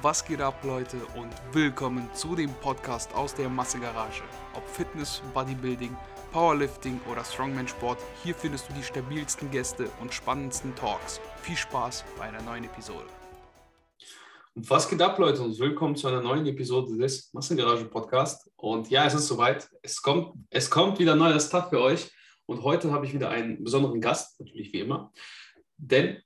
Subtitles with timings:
[0.00, 4.22] Was geht ab, Leute, und willkommen zu dem Podcast aus der Massegarage.
[4.54, 5.96] Ob Fitness, Bodybuilding,
[6.30, 11.20] Powerlifting oder Strongman-Sport, hier findest du die stabilsten Gäste und spannendsten Talks.
[11.42, 13.06] Viel Spaß bei einer neuen Episode.
[14.54, 18.48] Und was geht ab, Leute, und willkommen zu einer neuen Episode des Massengarage Podcast.
[18.54, 19.68] Und ja, es ist soweit.
[19.82, 22.08] Es kommt, es kommt wieder neuer Stuff für euch.
[22.46, 25.12] Und heute habe ich wieder einen besonderen Gast, natürlich wie immer.
[25.76, 26.22] Denn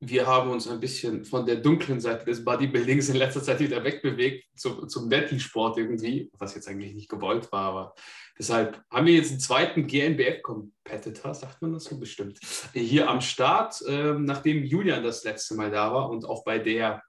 [0.00, 3.82] wir haben uns ein bisschen von der dunklen Seite des Bodybuildings in letzter Zeit wieder
[3.82, 7.94] wegbewegt zu, zum Netty-Sport irgendwie, was jetzt eigentlich nicht gewollt war, aber
[8.38, 12.38] deshalb haben wir jetzt einen zweiten GNBF-Competitor, sagt man das so bestimmt,
[12.74, 17.02] hier am Start, äh, nachdem Julian das letzte Mal da war und auch bei der,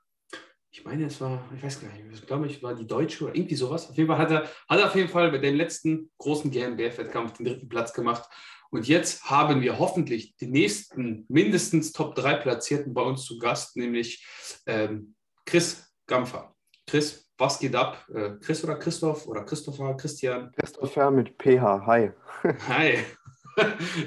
[0.72, 3.35] ich meine, es war, ich weiß gar nicht, ich glaube, ich war die Deutsche oder
[3.35, 3.89] irgendwie sowas.
[3.89, 7.33] Auf jeden Fall hat er, hat er auf jeden Fall bei dem letzten großen GNBF-Wettkampf
[7.33, 8.30] den dritten Platz gemacht
[8.71, 13.75] und jetzt haben wir hoffentlich die nächsten mindestens Top 3 Platzierten bei uns zu Gast,
[13.77, 14.25] nämlich
[14.66, 16.53] ähm, Chris Gampfer.
[16.85, 18.05] Chris, was geht ab?
[18.13, 20.52] Äh, Chris oder Christoph oder Christopher, Christian?
[20.58, 22.11] Christopher mit PH, hi.
[22.67, 22.97] Hi.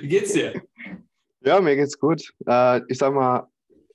[0.01, 0.61] Wie geht's dir?
[1.41, 2.33] Ja, mir geht's gut.
[2.47, 3.49] Äh, ich sag mal,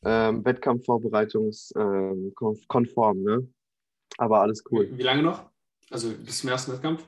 [0.04, 3.48] ähm, Wettkampfvorbereitungskonform, ne?
[4.18, 4.90] Aber alles cool.
[4.92, 5.50] Wie, wie lange noch?
[5.90, 7.08] Also bis zum ersten Wettkampf?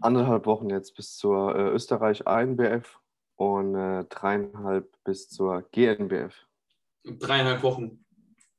[0.00, 2.99] anderthalb Wochen jetzt bis zur äh, Österreich ANBF
[3.40, 6.34] und äh, dreieinhalb bis zur GNBF.
[7.04, 8.04] Dreieinhalb Wochen.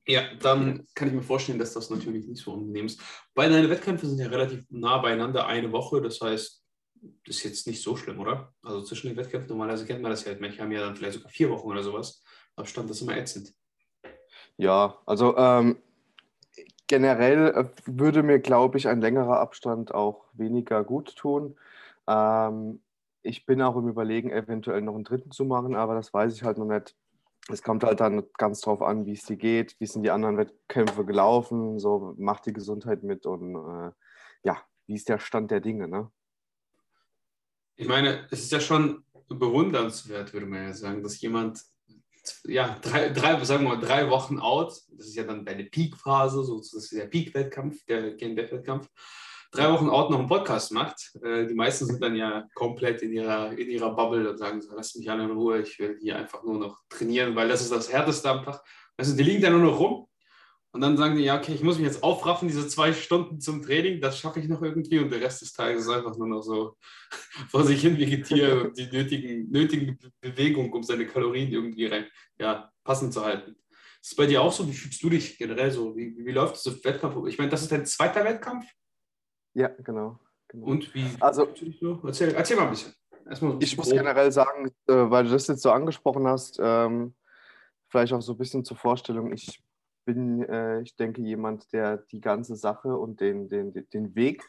[0.07, 2.99] Ja, dann kann ich mir vorstellen, dass das natürlich nicht so unangenehm ist.
[3.35, 6.01] Beide deine Wettkämpfe sind ja relativ nah beieinander, eine Woche.
[6.01, 6.63] Das heißt,
[6.95, 8.55] das ist jetzt nicht so schlimm, oder?
[8.63, 10.33] Also zwischen den Wettkämpfen, normalerweise kennt man das ja.
[10.39, 12.23] Manche haben ja dann vielleicht sogar vier Wochen oder sowas.
[12.55, 13.53] Abstand, ist immer ätzend.
[14.57, 15.77] Ja, also ähm,
[16.87, 21.55] generell äh, würde mir, glaube ich, ein längerer Abstand auch weniger gut tun.
[22.07, 22.81] Ähm,
[23.23, 26.43] ich bin auch im Überlegen, eventuell noch einen dritten zu machen, aber das weiß ich
[26.43, 26.95] halt noch nicht.
[27.49, 30.37] Es kommt halt dann ganz drauf an, wie es dir geht, wie sind die anderen
[30.37, 33.91] Wettkämpfe gelaufen, so macht die Gesundheit mit und äh,
[34.43, 36.11] ja, wie ist der Stand der Dinge, ne?
[37.75, 41.63] Ich meine, es ist ja schon bewundernswert, würde man ja sagen, dass jemand
[42.45, 44.71] ja, drei, drei, sagen wir mal, drei Wochen out.
[44.91, 48.87] Das ist ja dann deine Peak-Phase, so, das ist der Peak-Wettkampf, der GNBF-Wettkampf.
[49.51, 51.11] Drei Wochen out noch einen Podcast macht.
[51.21, 54.95] Äh, die meisten sind dann ja komplett in ihrer, in ihrer Bubble und sagen lass
[54.95, 57.91] mich alle in Ruhe, ich will hier einfach nur noch trainieren, weil das ist das
[57.91, 58.63] Härteste am Tag.
[58.95, 60.07] Also die liegen da nur noch rum
[60.73, 63.61] und dann sagen die, ja, okay, ich muss mich jetzt aufraffen, diese zwei Stunden zum
[63.61, 66.41] Training, das schaffe ich noch irgendwie und der Rest des Tages ist einfach nur noch
[66.41, 66.77] so
[67.49, 72.07] vor sich hin vegetieren und die nötigen, nötigen Bewegungen, um seine Kalorien irgendwie rein,
[72.39, 73.57] ja, passend zu halten.
[74.01, 74.67] Ist es bei dir auch so?
[74.67, 75.95] Wie fühlst du dich generell so?
[75.95, 77.27] Wie, wie läuft das auf Wettkampf?
[77.27, 78.65] Ich meine, das ist dein zweiter Wettkampf?
[79.53, 80.19] Ja, genau.
[80.47, 80.65] genau.
[80.67, 81.47] Und wie also?
[82.03, 82.93] Erzähl, erzähl mal ein bisschen.
[83.25, 83.97] Ein ich muss grob.
[83.97, 87.13] generell sagen, äh, weil du das jetzt so angesprochen hast, ähm,
[87.87, 89.63] vielleicht auch so ein bisschen zur Vorstellung, ich
[90.05, 94.43] bin, äh, ich denke, jemand, der die ganze Sache und den, den, den Weg,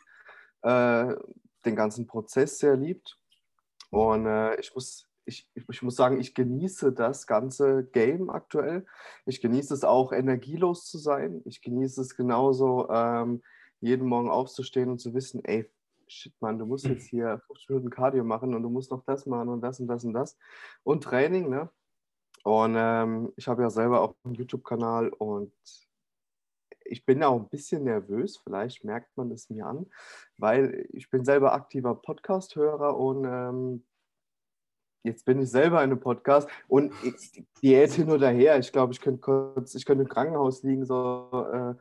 [0.62, 1.14] äh,
[1.64, 3.19] den ganzen Prozess sehr liebt.
[3.90, 8.86] Und äh, ich, muss, ich, ich muss sagen, ich genieße das ganze Game aktuell.
[9.26, 11.42] Ich genieße es auch, energielos zu sein.
[11.44, 13.42] Ich genieße es genauso, ähm,
[13.82, 15.70] jeden Morgen aufzustehen und zu wissen, ey,
[16.06, 19.26] shit, Mann, du musst jetzt hier 50 Minuten Cardio machen und du musst noch das
[19.26, 20.38] machen und das und das und das.
[20.82, 21.70] Und Training, ne?
[22.44, 25.53] Und ähm, ich habe ja selber auch einen YouTube-Kanal und
[26.84, 29.87] ich bin auch ein bisschen nervös, vielleicht merkt man es mir an,
[30.37, 33.84] weil ich bin selber aktiver Podcast-Hörer und ähm,
[35.04, 38.59] jetzt bin ich selber in einem Podcast und ich, Diät hin oder her.
[38.59, 41.75] Ich glaube, ich könnte kurz, ich könnte im Krankenhaus liegen, so äh,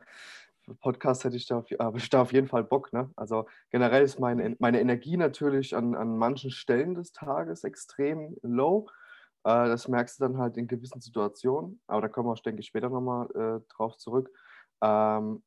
[0.80, 2.92] Podcast hätte ich da, habe ich da auf jeden Fall Bock.
[2.92, 3.10] Ne?
[3.16, 8.88] Also generell ist meine, meine Energie natürlich an, an manchen Stellen des Tages extrem low.
[9.44, 12.66] Äh, das merkst du dann halt in gewissen Situationen, aber da kommen wir, denke ich,
[12.66, 14.30] später nochmal äh, drauf zurück.
[14.82, 15.42] Ähm,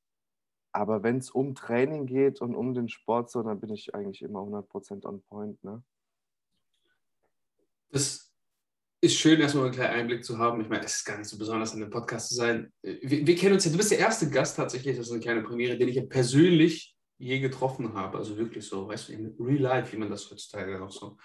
[0.72, 4.22] aber wenn es um Training geht und um den Sport, so, dann bin ich eigentlich
[4.22, 5.64] immer 100% on point.
[5.64, 5.82] Ne?
[7.92, 8.30] Das
[9.06, 10.62] ist schön, erstmal einen kleinen Einblick zu haben.
[10.62, 12.72] Ich meine, es ist gar nicht so besonders, in einem Podcast zu sein.
[12.82, 15.44] Wir, wir, kennen uns ja, du bist der erste Gast tatsächlich, das ist eine kleine
[15.44, 18.18] Premiere, den ich ja persönlich je getroffen habe.
[18.18, 21.18] Also wirklich so, weißt du, in real life, wie man das heutzutage auch so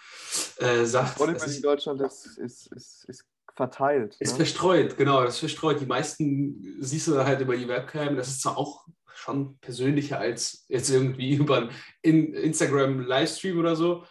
[0.58, 1.18] äh, sagt.
[1.18, 3.24] Volleyball in Deutschland ist, ist, ist, ist
[3.56, 4.16] verteilt.
[4.20, 4.36] Ist ne?
[4.36, 5.80] verstreut, genau, das ist verstreut.
[5.80, 8.16] Die meisten siehst du halt über die Webcam.
[8.16, 11.70] Das ist zwar auch schon persönlicher als jetzt irgendwie über
[12.04, 14.04] einen Instagram-Livestream oder so,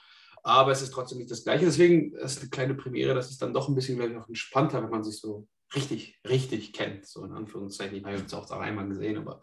[0.44, 1.66] aber es ist trotzdem nicht das Gleiche.
[1.66, 4.28] Deswegen ist es eine kleine Premiere, das ist dann doch ein bisschen, glaube ich, noch
[4.28, 7.98] entspannter, wenn man sich so richtig, richtig kennt, so in Anführungszeichen.
[7.98, 9.42] Ich habe es auch einmal gesehen, aber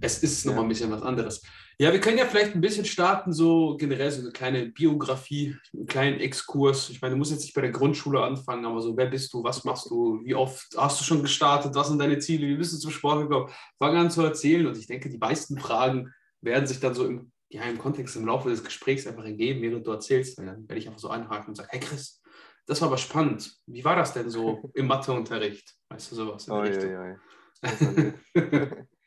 [0.00, 1.42] es ist nochmal ein bisschen was anderes.
[1.80, 5.86] Ja, wir können ja vielleicht ein bisschen starten, so generell so eine kleine Biografie, einen
[5.86, 6.90] kleinen Exkurs.
[6.90, 9.44] Ich meine, du musst jetzt nicht bei der Grundschule anfangen, aber so, wer bist du,
[9.44, 12.72] was machst du, wie oft hast du schon gestartet, was sind deine Ziele, wie bist
[12.72, 13.52] du zum Sport gekommen?
[13.78, 17.30] Fang an zu erzählen und ich denke, die meisten Fragen werden sich dann so im,
[17.50, 20.38] ja, im Kontext, im Laufe des Gesprächs einfach ergeben, während du erzählst.
[20.38, 22.22] Dann werde ich einfach so anhaken und sagen, hey Chris,
[22.66, 23.56] das war aber spannend.
[23.66, 25.74] Wie war das denn so im Matheunterricht?
[25.88, 26.96] Weißt du, sowas in der Richtung.
[26.96, 27.16] Oi,
[27.62, 28.86] oi.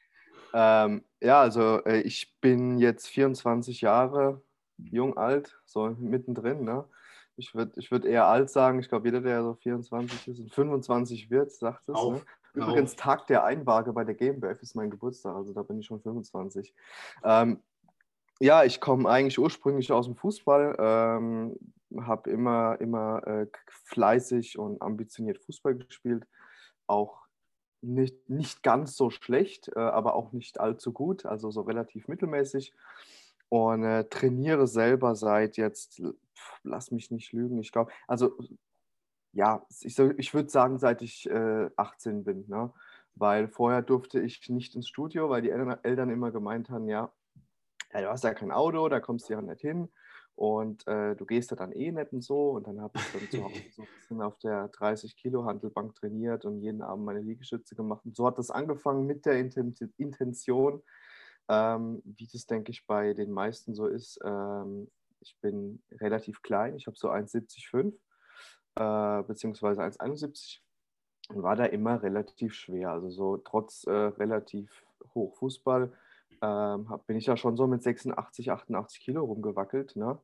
[0.54, 4.42] Ähm, ja, also äh, ich bin jetzt 24 Jahre
[4.78, 6.64] jung, alt, so mittendrin.
[6.64, 6.86] Ne?
[7.38, 8.80] Ich würde ich würd eher alt sagen.
[8.80, 12.04] Ich glaube, jeder, der so 24 ist und 25 wird, sagt es.
[12.04, 12.22] Ne?
[12.54, 16.02] Übrigens, Tag der Einwaage bei der GmbF ist mein Geburtstag, also da bin ich schon
[16.02, 16.76] 25.
[17.24, 17.62] Ähm,
[18.42, 21.56] ja, ich komme eigentlich ursprünglich aus dem Fußball, ähm,
[22.02, 26.26] habe immer, immer äh, fleißig und ambitioniert Fußball gespielt,
[26.88, 27.20] auch
[27.82, 32.74] nicht, nicht ganz so schlecht, äh, aber auch nicht allzu gut, also so relativ mittelmäßig.
[33.50, 36.02] Und äh, trainiere selber seit jetzt,
[36.64, 38.38] lass mich nicht lügen, ich glaube, also
[39.34, 42.74] ja, ich, ich würde sagen, seit ich äh, 18 bin, ne?
[43.14, 47.12] weil vorher durfte ich nicht ins Studio, weil die Eltern immer gemeint haben, ja,
[47.94, 49.90] ja, du hast ja kein Auto, da kommst du ja nicht hin.
[50.36, 52.52] Und äh, du gehst da dann eh nicht und so.
[52.52, 55.96] Und dann habe ich dann zu Hause so ein bisschen auf der 30 Kilo Handelbank
[55.96, 58.02] trainiert und jeden Abend meine Liegestütze gemacht.
[58.06, 59.38] Und so hat das angefangen mit der
[59.98, 60.82] Intention,
[61.48, 64.20] ähm, wie das, denke ich, bei den meisten so ist.
[64.24, 64.90] Ähm,
[65.20, 67.94] ich bin relativ klein, ich habe so 1,75
[68.76, 70.60] äh, beziehungsweise 1,71
[71.30, 72.92] und war da immer relativ schwer.
[72.92, 74.84] Also so trotz äh, relativ
[75.14, 75.92] hoch Fußball
[76.42, 79.96] ähm, hab, bin ich ja schon so mit 86, 88 Kilo rumgewackelt.
[79.96, 80.18] Ne?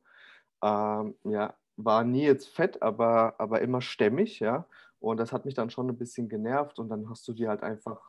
[0.62, 4.66] Ähm, ja, war nie jetzt fett, aber, aber immer stämmig, ja.
[5.00, 7.62] Und das hat mich dann schon ein bisschen genervt und dann hast du dir halt
[7.62, 8.00] einfach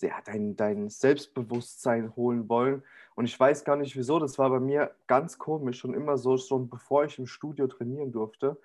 [0.00, 2.82] ja, dein, dein Selbstbewusstsein holen wollen.
[3.14, 6.36] Und ich weiß gar nicht wieso, das war bei mir ganz komisch schon immer so,
[6.36, 8.56] schon bevor ich im Studio trainieren durfte,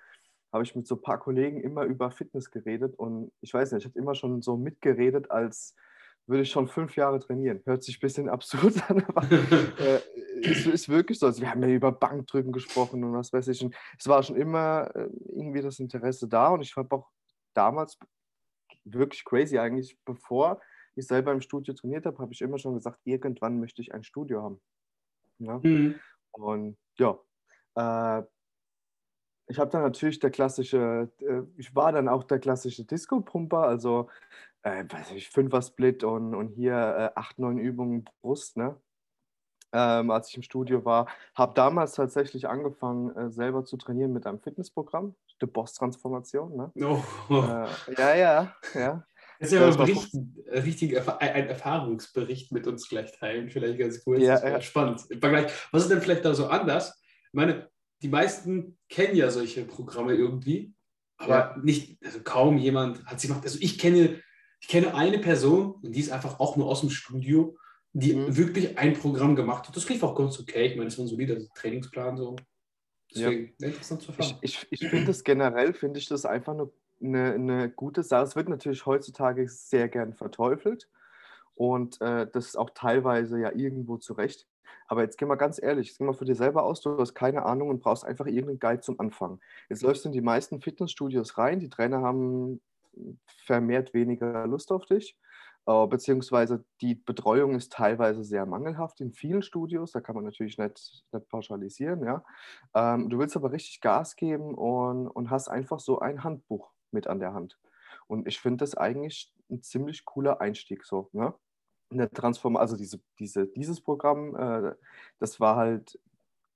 [0.52, 3.84] habe ich mit so ein paar Kollegen immer über Fitness geredet und ich weiß nicht,
[3.84, 5.76] ich habe immer schon so mitgeredet als
[6.26, 7.60] würde ich schon fünf Jahre trainieren.
[7.64, 10.00] Hört sich ein bisschen absurd an, aber äh,
[10.40, 11.26] ist, ist, wirklich so.
[11.26, 13.62] Also wir haben ja über Bankdrücken gesprochen und was weiß ich.
[13.62, 17.08] Und es war schon immer äh, irgendwie das Interesse da und ich habe auch
[17.54, 17.98] damals
[18.84, 20.60] wirklich crazy eigentlich, bevor
[20.94, 24.02] ich selber im Studio trainiert habe, habe ich immer schon gesagt, irgendwann möchte ich ein
[24.02, 24.60] Studio haben.
[25.38, 25.60] Ja?
[25.62, 25.98] Mhm.
[26.32, 27.18] Und ja,
[27.74, 28.22] äh,
[29.50, 34.08] ich habe dann natürlich der klassische, äh, ich war dann auch der klassische Disco-Pumper, also
[34.62, 38.80] äh, weiß ich, Fünfer-Split und, und hier äh, acht, neun Übungen Brust, ne?
[39.72, 41.06] Ähm, als ich im Studio war.
[41.36, 46.56] Habe damals tatsächlich angefangen, äh, selber zu trainieren mit einem Fitnessprogramm, The Boss-Transformation.
[46.56, 46.72] Ne?
[46.84, 47.34] Oh.
[47.34, 49.06] Äh, ja, ja, ja.
[49.38, 54.20] Das ist ja ein richtig ein Erfahrungsbericht mit uns gleich teilen, vielleicht ganz kurz.
[54.20, 54.60] Ja, ja.
[54.60, 55.06] Spannend.
[55.72, 57.00] Was ist denn vielleicht da so anders?
[57.28, 57.70] Ich meine,
[58.02, 60.74] die meisten kennen ja solche Programme irgendwie,
[61.16, 61.56] aber ja.
[61.62, 63.44] nicht, also kaum jemand hat sie gemacht.
[63.44, 64.20] Also ich kenne
[64.60, 67.56] ich kenne eine Person, und die ist einfach auch nur aus dem Studio,
[67.92, 68.36] die mhm.
[68.36, 69.76] wirklich ein Programm gemacht hat.
[69.76, 70.66] Das lief auch ganz okay.
[70.66, 72.36] Ich meine, das war ein solider Trainingsplan so.
[73.12, 73.68] Deswegen ja.
[73.68, 74.38] interessant zu erfahren.
[74.42, 76.70] Ich, ich, ich finde das generell, finde ich das einfach eine,
[77.02, 78.24] eine, eine, gute Sache.
[78.24, 80.88] Es wird natürlich heutzutage sehr gern verteufelt
[81.54, 84.46] und äh, das ist auch teilweise ja irgendwo zurecht.
[84.86, 87.44] Aber jetzt geh mal ganz ehrlich, geh mal für dich selber aus, du hast keine
[87.44, 89.40] Ahnung und brauchst einfach irgendeinen Guide zum Anfang.
[89.68, 92.60] Jetzt läufst du in die meisten Fitnessstudios rein, die Trainer haben
[93.44, 95.16] vermehrt weniger Lust auf dich.
[95.66, 99.92] Äh, beziehungsweise die Betreuung ist teilweise sehr mangelhaft in vielen Studios.
[99.92, 102.04] Da kann man natürlich nicht, nicht pauschalisieren.
[102.04, 102.24] Ja.
[102.74, 107.06] Ähm, du willst aber richtig Gas geben und, und hast einfach so ein Handbuch mit
[107.06, 107.58] an der Hand.
[108.06, 111.10] Und ich finde das eigentlich ein ziemlich cooler Einstieg so.
[111.12, 111.34] Ne?
[111.90, 114.74] Eine Transform also diese, diese, dieses Programm, äh,
[115.18, 115.98] das war halt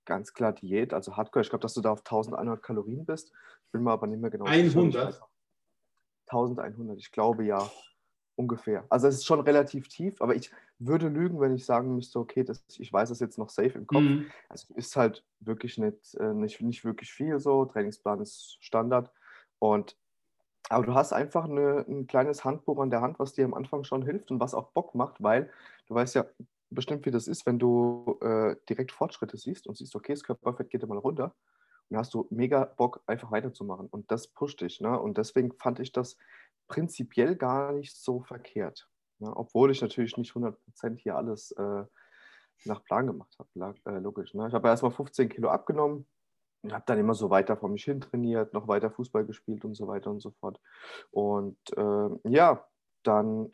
[0.06, 1.42] ganz klar Diät, also Hardcore.
[1.42, 3.32] Ich glaube, dass du da auf 1100 Kalorien bist.
[3.66, 5.12] Ich bin mir aber nicht mehr genau 100?
[5.12, 5.28] Sicher.
[6.34, 7.70] 1100, ich glaube ja,
[8.36, 8.84] ungefähr.
[8.88, 12.42] Also es ist schon relativ tief, aber ich würde lügen, wenn ich sagen müsste, okay,
[12.42, 14.02] das, ich weiß das jetzt noch safe im Kopf.
[14.02, 14.26] Mhm.
[14.48, 17.64] Also ist halt wirklich nicht, äh, nicht, nicht wirklich viel so.
[17.64, 19.10] Trainingsplan ist Standard.
[19.58, 19.96] Und
[20.70, 23.84] aber du hast einfach eine, ein kleines Handbuch an der Hand, was dir am Anfang
[23.84, 25.50] schon hilft und was auch Bock macht, weil
[25.88, 26.24] du weißt ja
[26.70, 30.70] bestimmt, wie das ist, wenn du äh, direkt Fortschritte siehst und siehst, okay, das Körperfett
[30.70, 31.34] geht immer runter
[31.90, 33.88] dann hast du mega Bock, einfach weiterzumachen.
[33.88, 34.80] Und das pusht dich.
[34.80, 34.98] Ne?
[34.98, 36.16] Und deswegen fand ich das
[36.68, 38.88] prinzipiell gar nicht so verkehrt.
[39.18, 39.34] Ne?
[39.34, 40.56] Obwohl ich natürlich nicht 100%
[40.98, 41.84] hier alles äh,
[42.64, 44.34] nach Plan gemacht habe, äh, logisch.
[44.34, 44.48] Ne?
[44.48, 46.06] Ich habe erstmal 15 Kilo abgenommen,
[46.70, 49.86] habe dann immer so weiter vor mich hin trainiert, noch weiter Fußball gespielt und so
[49.86, 50.60] weiter und so fort.
[51.10, 52.66] Und äh, ja,
[53.02, 53.50] dann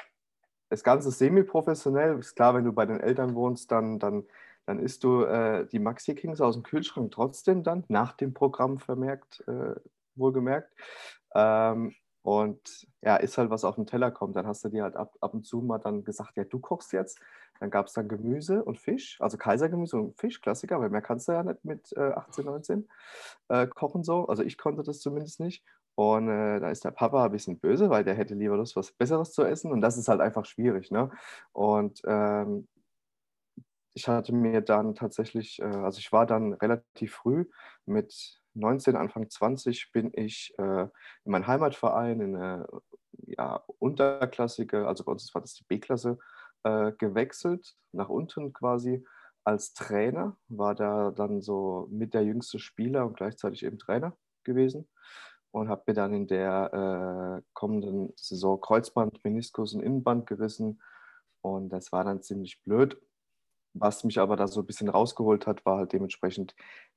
[0.70, 2.18] das Ganze semi-professionell.
[2.18, 4.24] Ist klar, wenn du bei den Eltern wohnst, dann, dann,
[4.70, 8.78] dann isst du äh, die Maxi Kings aus dem Kühlschrank trotzdem dann, nach dem Programm
[8.78, 9.74] vermerkt, äh,
[10.14, 10.72] wohlgemerkt.
[11.34, 14.36] Ähm, und ja, ist halt was auf den Teller kommt.
[14.36, 16.92] Dann hast du dir halt ab, ab und zu mal dann gesagt, ja, du kochst
[16.92, 17.18] jetzt.
[17.58, 21.26] Dann gab es dann Gemüse und Fisch, also Kaisergemüse und Fisch, Klassiker, weil mehr kannst
[21.26, 22.88] du ja nicht mit äh, 18, 19
[23.48, 24.28] äh, kochen so.
[24.28, 25.64] Also ich konnte das zumindest nicht.
[25.96, 28.92] Und äh, da ist der Papa ein bisschen böse, weil der hätte lieber Lust, was
[28.92, 29.72] Besseres zu essen.
[29.72, 30.92] Und das ist halt einfach schwierig.
[30.92, 31.10] Ne?
[31.52, 32.68] Und ähm,
[33.94, 37.46] ich hatte mir dann tatsächlich, äh, also ich war dann relativ früh
[37.86, 40.90] mit 19, Anfang 20 bin ich äh, in
[41.32, 42.66] meinen Heimatverein, in eine
[43.26, 46.18] ja, unterklassige, also bei uns war das die B-Klasse,
[46.64, 49.04] äh, gewechselt, nach unten quasi
[49.44, 54.88] als Trainer, war da dann so mit der jüngste Spieler und gleichzeitig eben Trainer gewesen
[55.52, 60.82] und habe mir dann in der äh, kommenden Saison Kreuzband, Meniskus und Innenband gerissen
[61.40, 63.00] und das war dann ziemlich blöd.
[63.74, 66.54] Was mich aber da so ein bisschen rausgeholt hat, war halt dementsprechend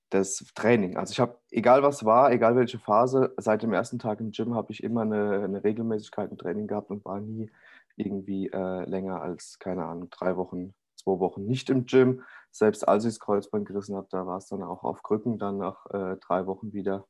[0.10, 0.98] das Training.
[0.98, 4.54] Also ich habe, egal was war, egal welche Phase, seit dem ersten Tag im Gym
[4.56, 7.52] habe ich immer eine, eine Regelmäßigkeit im Training gehabt und war nie
[7.96, 12.24] irgendwie äh, länger als, keine Ahnung, drei Wochen, zwei Wochen nicht im Gym.
[12.52, 15.58] Selbst als ich das Kreuzband gerissen habe, da war es dann auch auf Krücken, dann
[15.58, 17.08] nach äh, drei Wochen wieder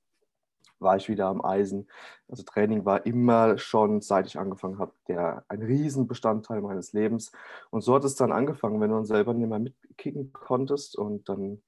[0.80, 1.90] war ich wieder am Eisen.
[2.28, 7.32] Also Training war immer schon, seit ich angefangen habe, der, ein Riesenbestandteil meines Lebens.
[7.70, 10.98] Und so hat es dann angefangen, wenn du dann selber nicht mehr mitkicken konntest.
[10.98, 11.62] Und dann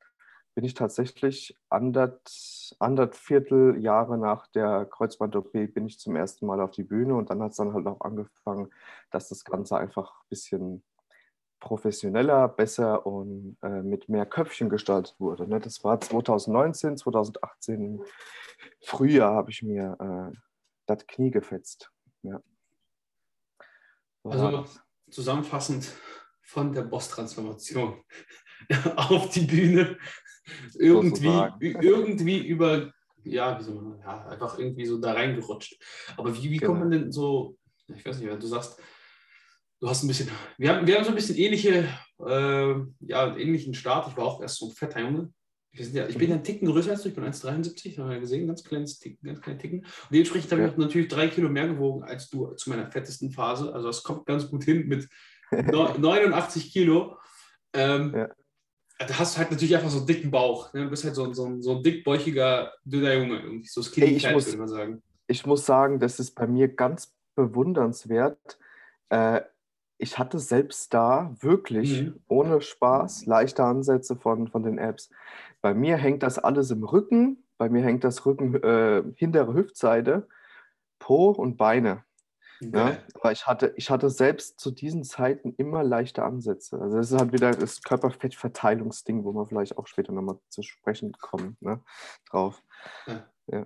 [0.55, 2.31] bin ich tatsächlich andert,
[2.79, 7.41] andert Vierteljahre nach der Kreuzband-OP bin ich zum ersten Mal auf die Bühne und dann
[7.43, 8.69] hat es dann halt auch angefangen,
[9.11, 10.83] dass das Ganze einfach ein bisschen
[11.59, 15.47] professioneller, besser und äh, mit mehr Köpfchen gestaltet wurde.
[15.47, 15.59] Ne?
[15.59, 18.03] Das war 2019, 2018 im
[18.81, 20.37] Frühjahr habe ich mir äh,
[20.85, 21.91] das Knie gefetzt.
[22.23, 22.41] Ja.
[24.23, 24.65] So also
[25.09, 25.91] zusammenfassend
[26.41, 28.03] von der Boss-Transformation
[28.95, 29.97] auf die Bühne
[30.75, 31.27] irgendwie,
[31.61, 32.91] irgendwie über,
[33.23, 35.77] ja, wie soll man, ja, einfach irgendwie so da reingerutscht.
[36.17, 36.71] Aber wie, wie genau.
[36.71, 37.57] kommt man denn so,
[37.87, 38.79] ich weiß nicht, wenn du sagst,
[39.79, 41.87] du hast ein bisschen, wir haben, wir haben so ein bisschen ähnliche,
[42.25, 44.07] äh, ja, ähnlichen Start.
[44.09, 45.31] Ich war auch erst so ein fetter Junge.
[45.77, 48.21] Ja, ich bin ja einen Ticken größer als du, ich bin 1,73, haben wir ja
[48.21, 49.79] gesehen, ganz kleines Ticken, ganz kleine Ticken.
[49.79, 53.73] Und dementsprechend habe ich natürlich drei Kilo mehr gewogen als du zu meiner fettesten Phase.
[53.73, 55.09] Also das kommt ganz gut hin mit
[55.51, 57.17] 89 Kilo.
[57.73, 58.29] Ähm, ja.
[59.05, 60.71] Du hast halt natürlich einfach so einen dicken Bauch.
[60.73, 60.85] Ne?
[60.85, 64.31] Du bist halt so, so, so ein dickbäuchiger, dünner Junge, irgendwie so skinny hey, ich
[64.31, 65.03] muss, würde man sagen.
[65.27, 68.57] Ich muss sagen, das ist bei mir ganz bewundernswert.
[69.09, 69.41] Äh,
[69.97, 72.19] ich hatte selbst da wirklich mhm.
[72.27, 75.09] ohne Spaß leichte Ansätze von, von den Apps.
[75.61, 80.27] Bei mir hängt das alles im Rücken, bei mir hängt das Rücken äh, hintere Hüftseite,
[80.99, 82.03] Po und Beine.
[82.61, 86.79] Ja, aber ich hatte, ich hatte selbst zu diesen Zeiten immer leichte Ansätze.
[86.79, 91.11] Also das ist halt wieder das Körperfettverteilungsding, wo wir vielleicht auch später nochmal zu sprechen
[91.13, 91.81] kommen, ne,
[92.29, 92.63] drauf.
[93.07, 93.27] Ja.
[93.47, 93.65] ja.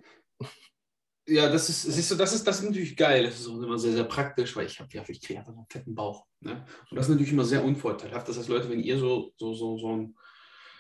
[1.29, 3.24] Ja, das ist, siehst du, das ist, das ist natürlich geil.
[3.24, 5.67] Das ist auch immer sehr, sehr praktisch, weil ich habe ja, ich kriege einfach einen
[5.69, 6.25] fetten Bauch.
[6.39, 6.65] Ne?
[6.89, 8.27] Und das ist natürlich immer sehr unvorteilhaft.
[8.27, 10.15] Das heißt, Leute, wenn ihr so, so, so, so, ein,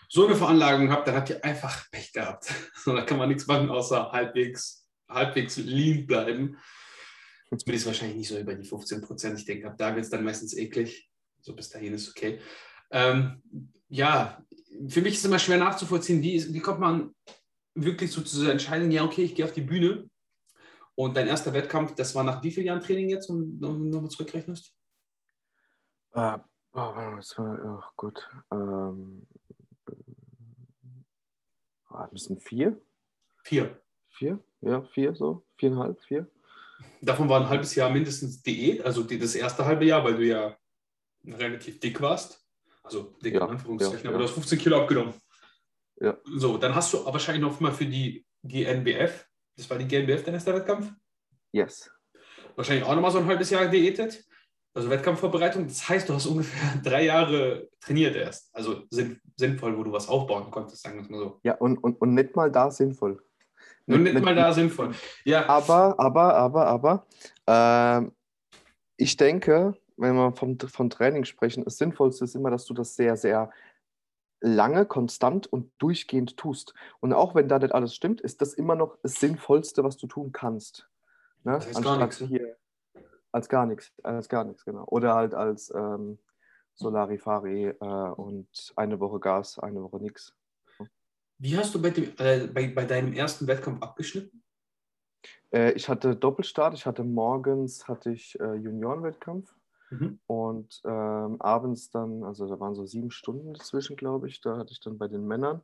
[0.09, 2.51] so eine Veranlagung habt, dann habt ihr einfach Pech gehabt.
[2.83, 6.57] So, da kann man nichts machen, außer halbwegs, halbwegs lean bleiben.
[7.51, 9.37] Jetzt bin ich wahrscheinlich nicht so über die 15 Prozent.
[9.37, 11.09] Ich denke, ab da wird es dann meistens eklig.
[11.41, 12.39] So bis dahin ist okay.
[12.91, 13.41] Ähm,
[13.89, 14.43] ja,
[14.87, 17.13] für mich ist es immer schwer nachzuvollziehen, wie, wie kommt man
[17.75, 20.09] wirklich so zu dieser Entscheidung, ja, okay, ich gehe auf die Bühne.
[20.99, 24.09] Und dein erster Wettkampf, das war nach wie vielen Jahren Training jetzt, wenn du nochmal
[24.09, 24.75] zurückrechnest?
[26.11, 26.39] Äh,
[26.73, 28.29] oh, das war, oh gut.
[28.51, 29.25] Ähm,
[31.89, 32.81] äh, müssen vier?
[33.45, 33.81] Vier.
[34.09, 34.43] Vier?
[34.59, 35.45] Ja, vier so.
[35.55, 36.29] Viereinhalb, vier.
[36.99, 40.57] Davon war ein halbes Jahr mindestens Diät, also das erste halbe Jahr, weil du ja
[41.23, 42.45] relativ dick warst.
[42.83, 44.25] Also dick ja, in Anführungszeichen, ja, aber ja.
[44.25, 45.13] du hast 15 Kilo abgenommen.
[46.01, 46.17] Ja.
[46.25, 49.28] So, dann hast du wahrscheinlich noch mal für die GNBF,
[49.59, 50.91] das war die GNBF dein erster Wettkampf?
[51.51, 51.91] Yes.
[52.55, 54.23] Wahrscheinlich auch nochmal so ein halbes Jahr diätet.
[54.73, 55.67] Also Wettkampfvorbereitung.
[55.67, 58.55] Das heißt, du hast ungefähr drei Jahre trainiert erst.
[58.55, 58.83] Also
[59.35, 61.39] sinnvoll, wo du was aufbauen konntest, sagen wir es mal so.
[61.43, 63.21] Ja, und, und, und nicht mal da sinnvoll.
[63.85, 64.91] Nur nicht, nicht mal da sinnvoll.
[65.25, 65.49] Ja.
[65.49, 68.09] Aber, aber, aber, aber, äh,
[68.95, 72.95] ich denke, wenn wir vom, von Training sprechen, das Sinnvollste ist immer, dass du das
[72.95, 73.51] sehr, sehr
[74.41, 76.73] lange, konstant und durchgehend tust.
[76.99, 80.07] Und auch wenn da nicht alles stimmt, ist das immer noch das Sinnvollste, was du
[80.07, 80.89] tun kannst.
[81.43, 81.53] Ne?
[81.53, 82.17] Das heißt gar nichts.
[82.19, 82.57] Hier,
[83.31, 84.85] als gar nichts, als gar nichts, genau.
[84.85, 86.19] Oder halt als ähm,
[86.75, 90.33] Solarifari äh, und eine Woche Gas, eine Woche nichts.
[91.37, 94.43] Wie hast du bei, dem, äh, bei, bei deinem ersten Wettkampf abgeschnitten?
[95.51, 96.73] Äh, ich hatte Doppelstart.
[96.73, 99.53] Ich hatte morgens hatte ich äh, Juniorenwettkampf
[99.89, 100.19] mhm.
[100.27, 104.41] und ähm, abends dann, also da waren so sieben Stunden dazwischen, glaube ich.
[104.41, 105.61] Da hatte ich dann bei den Männern.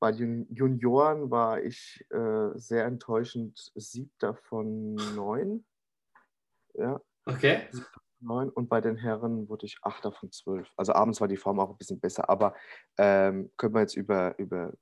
[0.00, 5.64] Bei den Junioren war ich äh, sehr enttäuschend siebter von neun.
[6.74, 7.00] Ja.
[7.26, 7.68] Okay.
[8.20, 8.50] Neun.
[8.50, 10.70] Und bei den Herren wurde ich achter von zwölf.
[10.76, 12.28] Also abends war die Form auch ein bisschen besser.
[12.28, 12.54] Aber
[12.98, 14.72] ähm, können wir jetzt über, über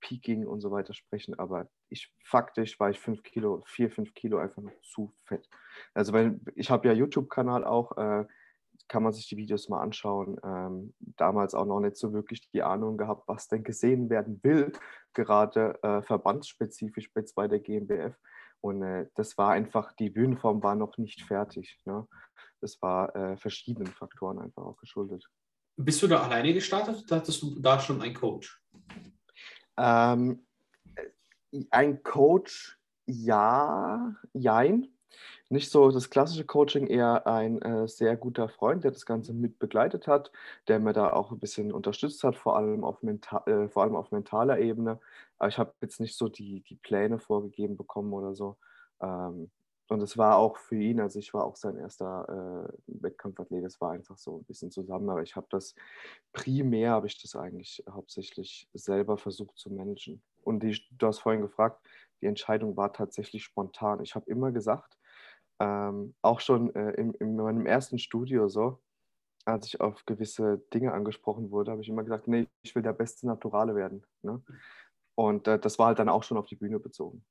[0.00, 4.38] Peaking und so weiter sprechen, aber ich faktisch war ich fünf Kilo, vier, fünf Kilo
[4.38, 5.48] einfach noch zu fett.
[5.94, 8.24] Also weil ich habe ja YouTube-Kanal auch, äh,
[8.88, 10.38] kann man sich die Videos mal anschauen.
[10.44, 14.72] Ähm, damals auch noch nicht so wirklich die Ahnung gehabt, was denn gesehen werden will,
[15.12, 18.16] gerade äh, verbandsspezifisch bei der GmbF.
[18.60, 21.78] Und äh, das war einfach, die Bühnenform war noch nicht fertig.
[21.84, 22.06] Ne?
[22.60, 25.26] Das war äh, verschiedenen Faktoren einfach auch geschuldet.
[25.76, 28.62] Bist du da alleine gestartet oder hattest du da schon einen Coach?
[29.76, 30.46] Ähm,
[31.70, 34.88] ein Coach, ja, jein.
[35.48, 39.58] Nicht so das klassische Coaching, eher ein äh, sehr guter Freund, der das Ganze mit
[39.58, 40.32] begleitet hat,
[40.68, 43.94] der mir da auch ein bisschen unterstützt hat, vor allem auf, mental, äh, vor allem
[43.96, 45.00] auf mentaler Ebene.
[45.38, 48.56] Aber ich habe jetzt nicht so die, die Pläne vorgegeben bekommen oder so.
[49.00, 49.50] Ähm,
[49.88, 53.80] und es war auch für ihn, also ich war auch sein erster äh, Wettkampfathlet, es
[53.80, 55.74] war einfach so ein bisschen zusammen, aber ich habe das
[56.32, 60.22] primär, habe ich das eigentlich hauptsächlich selber versucht zu managen.
[60.42, 61.80] Und die, du hast vorhin gefragt,
[62.20, 64.02] die Entscheidung war tatsächlich spontan.
[64.02, 64.98] Ich habe immer gesagt,
[65.60, 68.80] ähm, auch schon äh, in, in meinem ersten Studio so,
[69.44, 72.92] als ich auf gewisse Dinge angesprochen wurde, habe ich immer gesagt, nee, ich will der
[72.92, 74.04] beste Naturale werden.
[74.22, 74.42] Ne?
[75.14, 77.24] Und äh, das war halt dann auch schon auf die Bühne bezogen.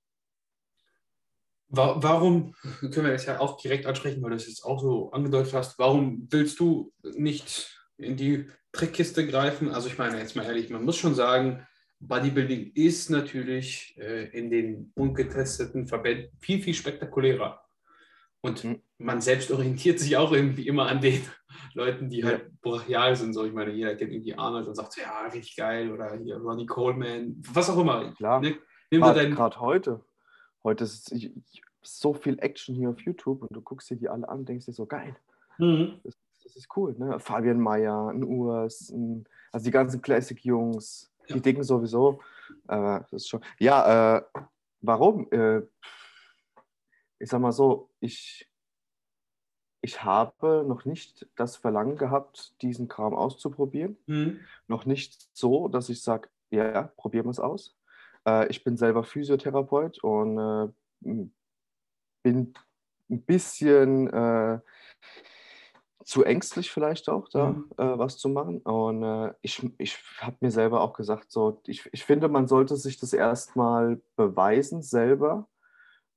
[1.67, 5.53] Warum, können wir das ja auch direkt ansprechen, weil du das jetzt auch so angedeutet
[5.53, 9.69] hast, warum willst du nicht in die Trickkiste greifen?
[9.69, 11.65] Also ich meine, jetzt mal ehrlich, man muss schon sagen,
[11.99, 17.61] Bodybuilding ist natürlich äh, in den ungetesteten Verbänden viel, viel spektakulärer.
[18.41, 18.81] Und mhm.
[18.99, 21.21] man selbst orientiert sich auch irgendwie immer an den
[21.73, 23.33] Leuten, die halt brachial sind.
[23.33, 25.91] So, ich meine, jeder kennt irgendwie Arnold und sagt, ja, richtig geil.
[25.91, 28.13] Oder hier Ronnie Coleman, was auch immer.
[28.13, 28.41] Klar.
[28.41, 28.57] Ne?
[29.35, 30.05] Gerade heute.
[30.65, 31.15] Heute ist
[31.83, 34.65] so viel Action hier auf YouTube und du guckst dir die alle an und denkst
[34.65, 35.15] dir so, geil.
[35.59, 35.99] Mhm.
[36.03, 36.95] Das, das, ist cool.
[36.97, 37.19] Ne?
[37.19, 41.35] Fabian Mayer, ein Urs, ein, also die ganzen Classic-Jungs, ja.
[41.35, 42.19] die Dicken sowieso.
[42.67, 43.41] Äh, das ist schon.
[43.59, 44.23] Ja, äh,
[44.81, 45.31] warum?
[45.31, 45.61] Äh,
[47.19, 48.49] ich sag mal so, ich,
[49.81, 53.97] ich habe noch nicht das Verlangen gehabt, diesen Kram auszuprobieren.
[54.07, 54.39] Mhm.
[54.67, 57.77] Noch nicht so, dass ich sage, ja, probieren wir es aus.
[58.27, 61.27] Äh, ich bin selber Physiotherapeut und äh,
[62.23, 62.53] bin
[63.09, 64.59] ein bisschen äh,
[66.03, 67.69] zu ängstlich vielleicht auch, da mhm.
[67.77, 68.59] äh, was zu machen.
[68.61, 72.75] Und äh, ich, ich habe mir selber auch gesagt, so, ich, ich finde, man sollte
[72.75, 75.47] sich das erstmal beweisen, selber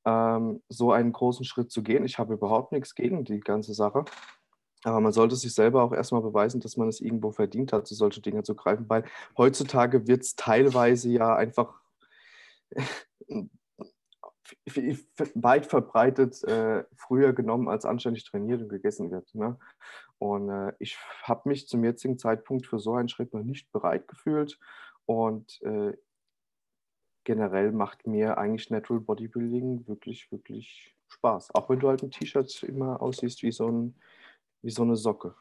[0.04, 2.04] ähm, so einen großen Schritt zu gehen.
[2.04, 4.04] Ich habe überhaupt nichts gegen die ganze Sache.
[4.84, 7.94] Aber man sollte sich selber auch erstmal beweisen, dass man es irgendwo verdient hat, so
[7.94, 9.04] solche Dinge zu greifen, weil
[9.36, 11.77] heutzutage wird es teilweise ja einfach
[15.34, 19.34] weit verbreitet äh, früher genommen, als anständig trainiert und gegessen wird.
[19.34, 19.58] Ne?
[20.18, 24.08] Und äh, ich habe mich zum jetzigen Zeitpunkt für so einen Schritt noch nicht bereit
[24.08, 24.58] gefühlt.
[25.06, 25.96] Und äh,
[27.24, 31.54] generell macht mir eigentlich Natural Bodybuilding wirklich, wirklich Spaß.
[31.54, 33.94] Auch wenn du halt ein T-Shirt immer aussiehst wie so, ein,
[34.62, 35.34] wie so eine Socke.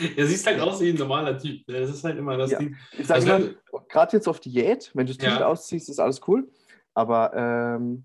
[0.16, 1.66] Er siehst halt aus wie ein normaler Typ.
[1.68, 1.80] Ne?
[1.80, 2.58] Das ist halt immer das ja.
[2.58, 2.76] Ding.
[2.92, 3.54] Ich sage also,
[3.88, 5.46] gerade jetzt auf Diät, wenn du das T-Shirt ja.
[5.46, 6.48] ausziehst, ist alles cool.
[6.94, 8.04] Aber ähm,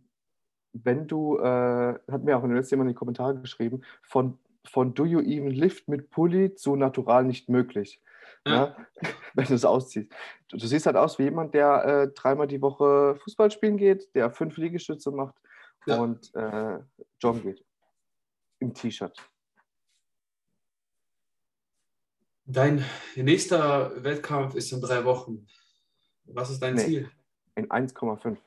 [0.73, 4.37] wenn du, äh, hat mir auch in den letzten jemand in die Kommentare geschrieben, von,
[4.65, 8.01] von Do You Even Lift mit Pulli zu Natural nicht möglich.
[8.45, 8.53] Ja.
[8.53, 8.75] Ja, ne?
[9.33, 10.11] wenn du es ausziehst.
[10.47, 14.13] Du, du, siehst halt aus wie jemand, der äh, dreimal die Woche Fußball spielen geht,
[14.15, 15.35] der fünf Liegestütze macht
[15.85, 15.99] ja.
[15.99, 16.79] und äh,
[17.19, 17.65] joggen geht.
[18.59, 19.17] Im T-Shirt.
[22.51, 22.83] Dein
[23.15, 25.45] nächster Wettkampf ist in drei Wochen.
[26.23, 27.11] Was ist dein nee, Ziel?
[27.53, 28.37] In 1,5.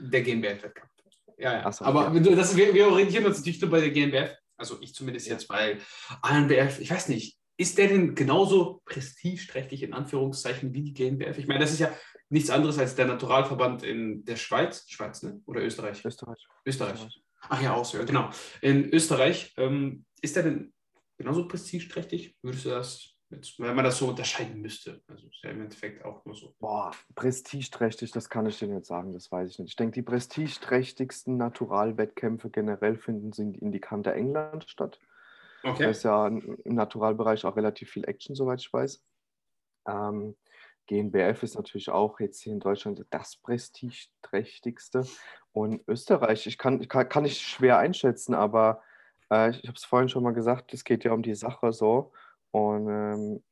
[0.00, 0.90] Der GmbF-Wettkampf.
[1.36, 1.70] Ja, ja.
[1.70, 2.34] So, Aber ja.
[2.34, 4.34] Das, wir, wir, orientieren uns natürlich nur bei der GmbF.
[4.56, 5.34] Also ich zumindest ja.
[5.34, 5.76] jetzt bei
[6.22, 6.80] ANBF.
[6.80, 11.36] Ich weiß nicht, ist der denn genauso prestigeträchtig in Anführungszeichen wie die GmbF?
[11.36, 11.92] Ich meine, das ist ja
[12.30, 14.86] nichts anderes als der Naturalverband in der Schweiz.
[14.88, 15.42] Schweiz, ne?
[15.44, 16.02] Oder Österreich?
[16.02, 16.46] Österreich.
[16.64, 17.06] Österreich.
[17.50, 18.30] Ach ja, auch so, ja, genau.
[18.62, 19.52] In Österreich.
[19.58, 20.72] Ähm, ist der denn
[21.18, 22.34] genauso prestigeträchtig?
[22.40, 25.00] Würdest du das Jetzt, wenn man das so unterscheiden müsste.
[25.08, 26.54] Also ist ja im Endeffekt auch nur so.
[26.58, 29.70] Boah, prestigeträchtig, das kann ich dir nicht sagen, das weiß ich nicht.
[29.70, 34.98] Ich denke, die prestigeträchtigsten Naturalwettkämpfe generell finden in die Kante England statt.
[35.62, 35.84] Okay.
[35.84, 39.02] Da ist ja im Naturalbereich auch relativ viel Action, soweit ich weiß.
[39.88, 40.36] Ähm,
[40.86, 45.06] GNBF ist natürlich auch jetzt hier in Deutschland das prestigeträchtigste.
[45.52, 48.82] Und Österreich, ich kann, kann, kann ich schwer einschätzen, aber
[49.30, 52.12] äh, ich habe es vorhin schon mal gesagt, es geht ja um die Sache so.
[52.52, 53.42] Und ähm,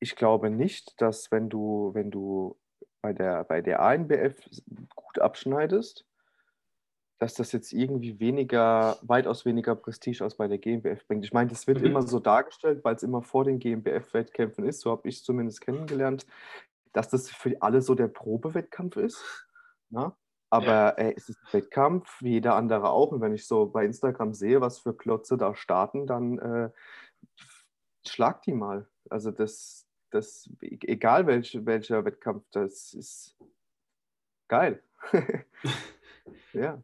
[0.00, 2.56] ich glaube nicht, dass wenn du, wenn du
[3.02, 4.48] bei der, bei der ANBF
[4.94, 6.06] gut abschneidest,
[7.18, 11.24] dass das jetzt irgendwie weniger, weitaus weniger Prestige als bei der GmbF bringt.
[11.24, 11.86] Ich meine, das wird mhm.
[11.86, 15.60] immer so dargestellt, weil es immer vor den GmbF-Wettkämpfen ist, so habe ich es zumindest
[15.60, 16.26] kennengelernt,
[16.92, 19.46] dass das für alle so der Probewettkampf ist.
[19.90, 20.12] Ne?
[20.50, 20.88] Aber ja.
[20.90, 23.12] ey, es ist ein Wettkampf, wie jeder andere auch.
[23.12, 26.70] Und wenn ich so bei Instagram sehe, was für Klotze da starten, dann äh,
[28.10, 28.88] schlag die mal.
[29.10, 33.36] Also das, das, egal welch, welcher Wettkampf, das ist
[34.48, 34.82] geil.
[36.52, 36.82] ja.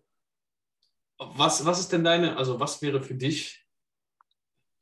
[1.19, 3.67] Was, was ist denn deine, also was wäre für dich,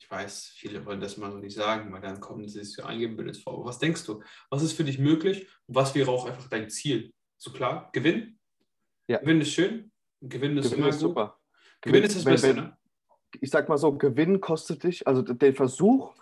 [0.01, 2.83] ich weiß, viele wollen das mal so nicht sagen, weil dann kommen sie sich so
[2.83, 3.65] eingebildet vor.
[3.65, 7.13] Was denkst du, was ist für dich möglich und was wäre auch einfach dein Ziel?
[7.39, 8.39] So klar, Gewinn?
[9.09, 9.19] Ja.
[9.19, 11.39] Gewinn ist schön, Gewinn ist Gewinn immer ist super.
[11.81, 12.79] Gewinn, Gewinn ist das wenn, Beste, wenn, ne?
[13.41, 16.15] Ich sag mal so, Gewinn kostet dich, also der Versuch,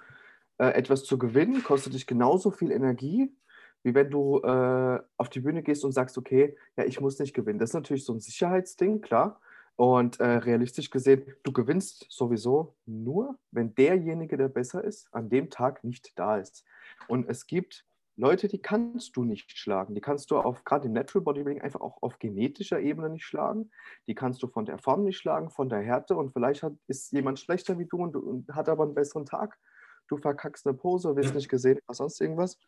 [0.60, 3.34] äh, etwas zu gewinnen, kostet dich genauso viel Energie,
[3.82, 7.32] wie wenn du äh, auf die Bühne gehst und sagst, okay, ja, ich muss nicht
[7.32, 7.58] gewinnen.
[7.58, 9.40] Das ist natürlich so ein Sicherheitsding, klar.
[9.76, 15.48] Und äh, realistisch gesehen, du gewinnst sowieso nur, wenn derjenige, der besser ist, an dem
[15.48, 16.66] Tag nicht da ist.
[17.08, 19.94] Und es gibt Leute, die kannst du nicht schlagen.
[19.94, 23.70] Die kannst du auf, gerade im Natural Bodybuilding, einfach auch auf genetischer Ebene nicht schlagen.
[24.06, 26.14] Die kannst du von der Form nicht schlagen, von der Härte.
[26.14, 29.58] Und vielleicht hat, ist jemand schlechter wie du und, und, hat aber einen besseren Tag.
[30.10, 32.58] Du verkackst eine Pose, wirst nicht gesehen, was sonst irgendwas.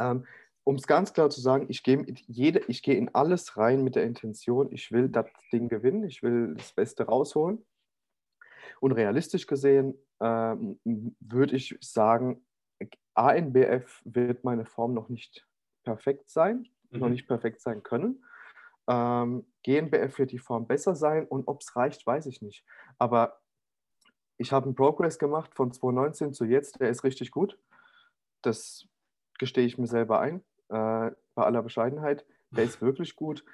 [0.00, 0.26] Ähm,
[0.64, 4.72] um es ganz klar zu sagen, ich gehe geh in alles rein mit der Intention,
[4.72, 7.64] ich will das Ding gewinnen, ich will das Beste rausholen.
[8.80, 10.80] Und realistisch gesehen ähm,
[11.20, 12.42] würde ich sagen,
[13.14, 15.46] ANBF wird meine Form noch nicht
[15.84, 17.00] perfekt sein, mhm.
[17.00, 18.24] noch nicht perfekt sein können.
[18.88, 22.64] Ähm, GNBF wird die Form besser sein und ob es reicht, weiß ich nicht.
[22.98, 23.41] Aber
[24.42, 27.58] ich habe einen Progress gemacht von 2019 zu jetzt, der ist richtig gut.
[28.42, 28.88] Das
[29.38, 32.26] gestehe ich mir selber ein äh, bei aller Bescheidenheit.
[32.50, 33.44] Der ist wirklich gut.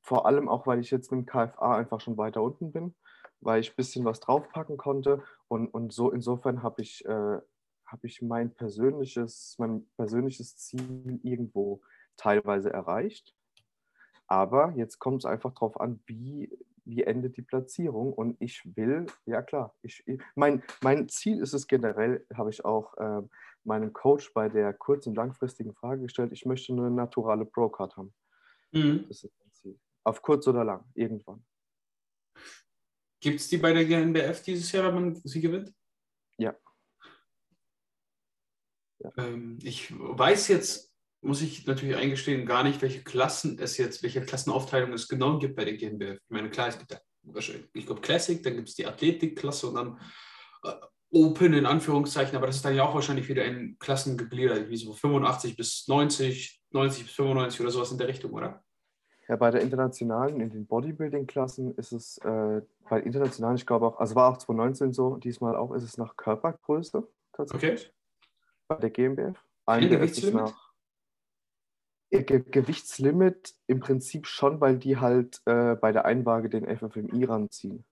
[0.00, 2.94] Vor allem auch, weil ich jetzt dem KFA einfach schon weiter unten bin,
[3.40, 5.24] weil ich ein bisschen was draufpacken konnte.
[5.48, 7.38] Und, und so insofern habe ich, äh,
[7.84, 11.82] hab ich mein, persönliches, mein persönliches Ziel irgendwo
[12.16, 13.34] teilweise erreicht.
[14.28, 18.12] Aber jetzt kommt es einfach darauf an, wie, wie endet die Platzierung.
[18.12, 22.96] Und ich will, ja klar, ich, mein, mein Ziel ist es generell, habe ich auch
[22.98, 23.22] äh,
[23.64, 28.14] meinem Coach bei der kurz- und langfristigen Frage gestellt, ich möchte eine naturale Pro-Card haben.
[28.72, 29.06] Mhm.
[29.08, 29.78] Das ist mein Ziel.
[30.04, 31.44] Auf kurz oder lang, irgendwann.
[33.20, 35.72] Gibt es die bei der GNBF dieses Jahr, wenn man sie gewinnt?
[36.38, 36.56] Ja.
[38.98, 39.12] ja.
[39.16, 40.91] Ähm, ich weiß jetzt,
[41.22, 45.56] muss ich natürlich eingestehen, gar nicht, welche Klassen es jetzt, welche Klassenaufteilung es genau gibt
[45.56, 46.18] bei der GNBF.
[46.18, 49.68] Ich meine, klar, es gibt ja wahrscheinlich, ich glaube, Classic, dann gibt es die Athletikklasse
[49.68, 50.00] und dann
[50.64, 50.72] äh,
[51.14, 54.76] Open in Anführungszeichen, aber das ist dann ja auch wahrscheinlich wieder in Klassen gegliedert, wie
[54.76, 58.62] so 85 bis 90, 90 bis 95 oder sowas in der Richtung, oder?
[59.28, 64.00] Ja, bei der internationalen, in den Bodybuilding-Klassen ist es, äh, bei internationalen, ich glaube auch,
[64.00, 67.82] also war auch 2019 so, diesmal auch, ist es nach Körpergröße tatsächlich.
[67.82, 67.92] Okay.
[68.66, 69.38] Bei der GmbF.
[69.66, 70.34] Ein Gewichtslimit?
[70.34, 70.71] Nach,
[72.20, 77.84] Ge Gewichtslimit im Prinzip schon, weil die halt äh, bei der Einwaage den FFMI ranziehen.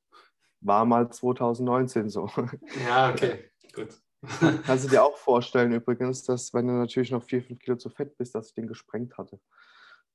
[0.61, 2.31] War mal 2019 so.
[2.87, 3.89] Ja, okay, gut.
[4.67, 7.89] Kannst du dir auch vorstellen übrigens, dass wenn du natürlich noch 4, 5 Kilo zu
[7.89, 9.41] fett bist, dass ich den gesprengt hatte.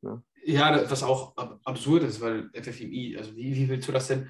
[0.04, 4.30] Ja, ja was auch absurd ist, weil FFMI, also wie, wie willst du das denn?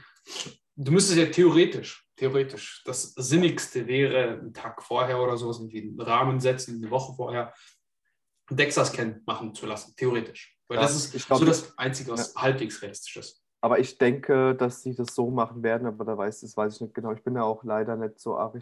[0.77, 5.99] Du müsstest ja theoretisch, theoretisch, das Sinnigste wäre, einen Tag vorher oder sowas, irgendwie einen
[5.99, 7.53] Rahmen setzen, eine Woche vorher,
[8.49, 10.57] DEXA-Scan machen zu lassen, theoretisch.
[10.67, 12.41] Weil ja, das ist glaub, so das Einzige, was ja.
[12.41, 13.43] halbwegs realistisch ist.
[13.61, 16.81] Aber ich denke, dass sie das so machen werden, aber da weiß, das weiß ich
[16.81, 17.13] nicht genau.
[17.13, 18.55] Ich bin ja auch leider nicht so arg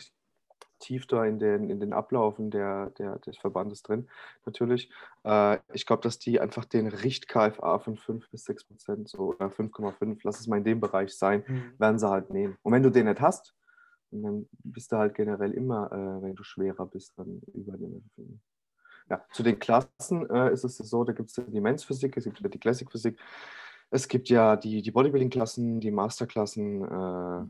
[0.80, 4.10] tief da in den, in den Ablaufen der, der, des Verbandes drin,
[4.46, 4.92] natürlich.
[5.24, 9.48] Äh, ich glaube, dass die einfach den Richt-KFA von 5 bis 6 Prozent, so oder
[9.48, 11.74] 5,5, lass es mal in dem Bereich sein, mhm.
[11.78, 12.58] werden sie halt nehmen.
[12.64, 13.56] Und wenn du den nicht hast,
[14.12, 18.10] dann bist du halt generell immer, äh, wenn du schwerer bist, dann über den
[19.10, 22.54] Ja, zu den Klassen äh, ist es so, da gibt es die Men's-Physik, es gibt
[22.54, 23.20] die Classic-Physik.
[23.90, 26.84] Es gibt ja die, die Bodybuilding-Klassen, die Masterklassen.
[26.84, 27.46] Äh,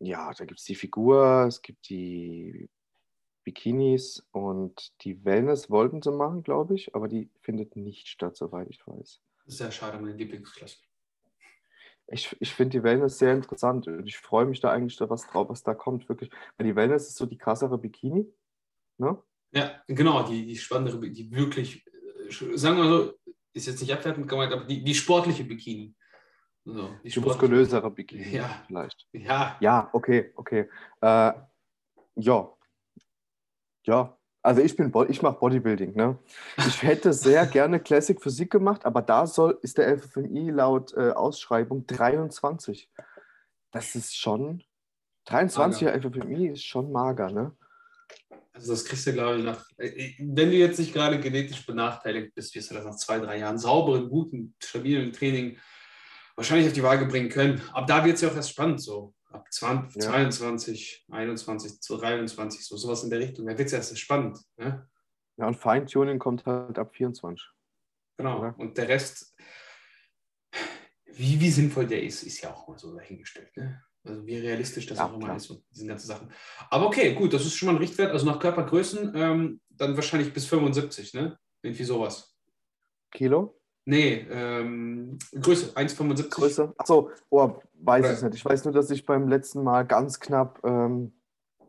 [0.00, 2.68] ja, da gibt es die Figur, es gibt die
[3.44, 8.68] Bikinis und die Wellness wollten sie machen, glaube ich, aber die findet nicht statt, soweit
[8.68, 9.20] ich weiß.
[9.46, 10.78] Sehr schade, meine Lieblingsklasse.
[12.08, 15.26] Ich, ich finde die Wellness sehr interessant und ich freue mich da eigentlich, da was
[15.26, 16.30] drauf, was da kommt, wirklich.
[16.56, 18.26] Weil die Wellness ist so die krassere Bikini.
[18.98, 19.22] Ne?
[19.54, 23.12] Ja, genau, die, die spannendere, die wirklich, äh, sagen wir so,
[23.52, 25.94] ist jetzt nicht abwertend gemeint, aber die, die sportliche Bikini.
[26.64, 28.64] So, die, die muskulösere Bikini ja.
[28.66, 29.06] vielleicht.
[29.12, 29.56] Ja.
[29.60, 30.68] Ja, okay, okay.
[31.00, 31.32] Äh,
[32.16, 32.52] ja.
[33.84, 34.18] Ja.
[34.42, 36.18] Also ich bin ich mache Bodybuilding, ne?
[36.58, 41.12] Ich hätte sehr gerne Classic Physik gemacht, aber da soll ist der FFMI laut äh,
[41.12, 42.90] Ausschreibung 23.
[43.70, 44.62] Das ist schon
[45.28, 47.52] 23er FFMI ist schon mager, ne?
[48.54, 52.34] Also das kriegst du, glaube ich, nach, äh, wenn du jetzt nicht gerade genetisch benachteiligt
[52.34, 55.58] bist, wirst du das nach zwei, drei Jahren sauberen, guten, stabilen Training
[56.36, 57.60] wahrscheinlich auf die Waage bringen können.
[57.72, 59.12] Ab da wird es ja auch erst spannend so.
[59.30, 60.10] Ab 20, ja.
[60.10, 63.46] 22, 21, 23, so sowas in der Richtung.
[63.46, 64.38] Da wird es erst spannend.
[64.56, 64.88] Ne?
[65.36, 67.44] Ja, und Feintuning kommt halt ab 24.
[68.16, 68.38] Genau.
[68.38, 68.54] Oder?
[68.58, 69.34] Und der Rest,
[71.06, 73.56] wie, wie sinnvoll der ist, ist ja auch mal so dahingestellt.
[73.56, 73.82] Ne?
[74.04, 76.28] Also wie realistisch das ja, auch immer ist und diese ganzen Sachen.
[76.70, 78.12] Aber okay, gut, das ist schon mal ein Richtwert.
[78.12, 81.38] Also nach Körpergrößen ähm, dann wahrscheinlich bis 75, ne?
[81.62, 82.36] Irgendwie sowas.
[83.10, 83.58] Kilo?
[83.86, 86.30] Nee, ähm, Größe, 1,75.
[86.30, 86.74] Größe?
[86.76, 88.34] Achso, oh, weiß ich nicht.
[88.34, 91.12] Ich weiß nur, dass ich beim letzten Mal ganz knapp ähm,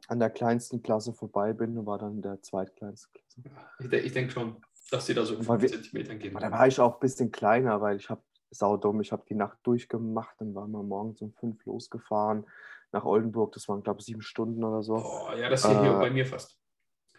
[0.07, 3.51] an der kleinsten Klasse vorbei bin und war dann in der zweitkleinsten Klasse.
[3.79, 4.57] Ich, ich denke schon,
[4.91, 6.35] dass die da so 5 Zentimetern gehen.
[6.39, 9.57] Da war ich auch ein bisschen kleiner, weil ich habe saudumm, ich habe die Nacht
[9.63, 12.45] durchgemacht, dann waren wir morgens um fünf losgefahren
[12.91, 13.51] nach Oldenburg.
[13.53, 14.95] Das waren, glaube ich, sieben Stunden oder so.
[14.95, 16.57] Oh, ja, das hier, äh, hier bei mir fast.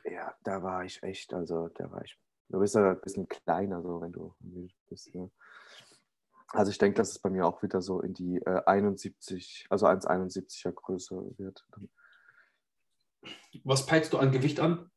[0.04, 3.82] Ja, da war ich echt, also da war ich Du bist ja ein bisschen kleiner,
[3.82, 4.34] so wenn du
[4.88, 5.14] bist.
[5.14, 5.30] Ne?
[6.48, 9.86] Also ich denke, dass es bei mir auch wieder so in die äh, 71, also
[9.86, 11.66] 1,71er Größe wird.
[13.64, 14.90] Was peilst du an Gewicht an?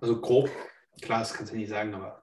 [0.00, 0.50] Also grob.
[1.00, 2.22] Klar, das kannst du nicht sagen, aber.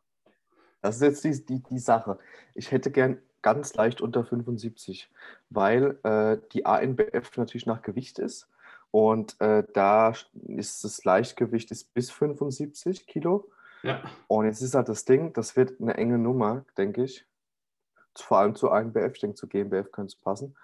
[0.85, 2.17] Das ist jetzt die, die, die Sache.
[2.53, 5.09] Ich hätte gern ganz leicht unter 75,
[5.49, 8.47] weil äh, die ANBF natürlich nach Gewicht ist.
[8.91, 10.13] Und äh, da
[10.47, 13.49] ist das Leichtgewicht ist bis 75 Kilo
[13.85, 14.01] ja.
[14.27, 17.27] Und jetzt ist halt das Ding, das wird eine enge Nummer, denke ich.
[18.15, 20.57] Vor allem zu ANBF, ich denke zu GmbF könnte es passen.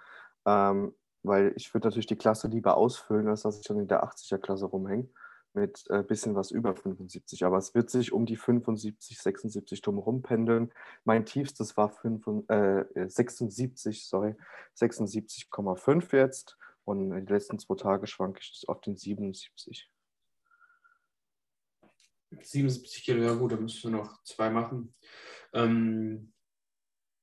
[0.44, 4.02] Ähm, weil ich würde natürlich die Klasse lieber ausfüllen, als dass ich dann in der
[4.02, 5.08] 80er-Klasse rumhänge
[5.54, 7.44] mit ein äh, bisschen was über 75.
[7.44, 10.72] Aber es wird sich um die 75, 76 drumherum pendeln.
[11.04, 14.34] Mein tiefstes war 5, äh, 76, sorry,
[14.76, 16.56] 76,5 jetzt.
[16.84, 19.88] Und die letzten zwei Tage schwanke ich auf den 77.
[22.40, 24.94] 77 Kilo, ja gut, da müssen wir noch zwei machen.
[25.52, 26.32] Ähm,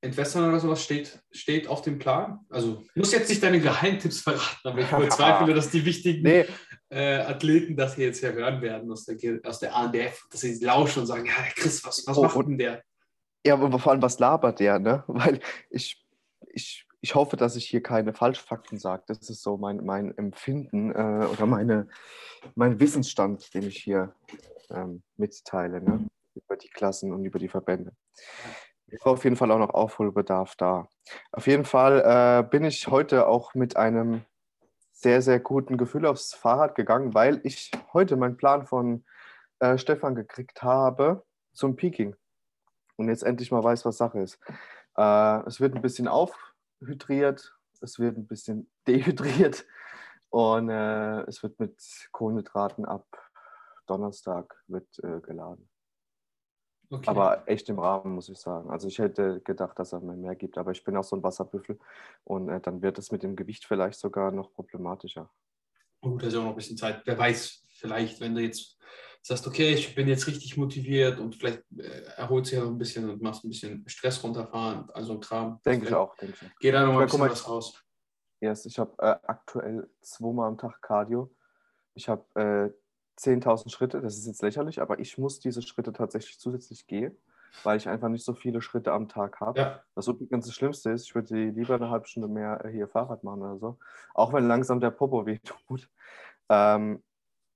[0.02, 2.40] Entwässern oder sowas steht, steht auf dem Plan.
[2.50, 6.46] Also muss jetzt nicht deine Geheimtipps verraten, aber ich bezweifle, dass die wichtigen nee.
[6.90, 10.64] Äh, Athleten das hier jetzt ja hören werden aus der, aus der ANDF, dass sie
[10.64, 12.84] lauschen und sagen, ja, Chris, was, was oh, macht denn der?
[13.46, 15.04] Ja, aber vor allem, was labert der, ne?
[15.08, 16.06] Weil ich,
[16.52, 19.04] ich, ich hoffe, dass ich hier keine Falschfakten sage.
[19.08, 21.88] Das ist so mein, mein Empfinden äh, oder meine,
[22.56, 24.14] mein Wissensstand, den ich hier
[24.70, 26.08] ähm, mitteile, ne?
[26.36, 27.94] über die Klassen und über die Verbände.
[28.88, 30.90] Ich brauche auf jeden Fall auch noch Aufholbedarf da.
[31.32, 34.24] Auf jeden Fall äh, bin ich heute auch mit einem
[35.00, 39.06] sehr, sehr guten Gefühl aufs Fahrrad gegangen, weil ich heute meinen Plan von
[39.60, 42.18] äh, Stefan gekriegt habe zum Peaking
[42.98, 44.40] und jetzt endlich mal weiß, was Sache ist.
[44.98, 49.66] Äh, es wird ein bisschen aufhydriert, es wird ein bisschen dehydriert
[50.32, 51.78] und äh, es wird mit
[52.12, 53.08] Kohlenhydraten ab
[53.88, 55.69] Donnerstag wird äh, geladen.
[56.92, 57.10] Okay.
[57.10, 58.70] Aber echt im Rahmen, muss ich sagen.
[58.72, 61.24] Also ich hätte gedacht, dass er mir mehr gibt, aber ich bin auch so ein
[61.24, 61.78] Wasserbüffel
[62.24, 65.32] und äh, dann wird es mit dem Gewicht vielleicht sogar noch problematischer.
[66.02, 67.02] Oh, da ist auch noch ein bisschen Zeit.
[67.06, 68.80] Wer weiß, vielleicht, wenn du jetzt
[69.22, 73.10] sagst, okay, ich bin jetzt richtig motiviert und vielleicht äh, erholt sich noch ein bisschen
[73.10, 75.60] und machst ein bisschen Stress runterfahren, also ein Kram.
[75.66, 76.52] Denke ich auch, denke ich.
[76.60, 77.84] Geh da noch mal ein bisschen mal, was raus.
[78.42, 81.36] Yes, ich habe äh, aktuell zweimal am Tag Cardio.
[81.94, 82.74] Ich habe äh,
[83.20, 87.18] 10.000 Schritte, das ist jetzt lächerlich, aber ich muss diese Schritte tatsächlich zusätzlich gehen,
[87.64, 89.60] weil ich einfach nicht so viele Schritte am Tag habe.
[89.60, 89.84] Ja.
[89.96, 93.42] Was übrigens das Schlimmste ist, ich würde lieber eine halbe Stunde mehr hier Fahrrad machen
[93.42, 93.78] oder so,
[94.14, 95.90] auch wenn langsam der Popo wehtut.
[96.50, 97.04] Ähm,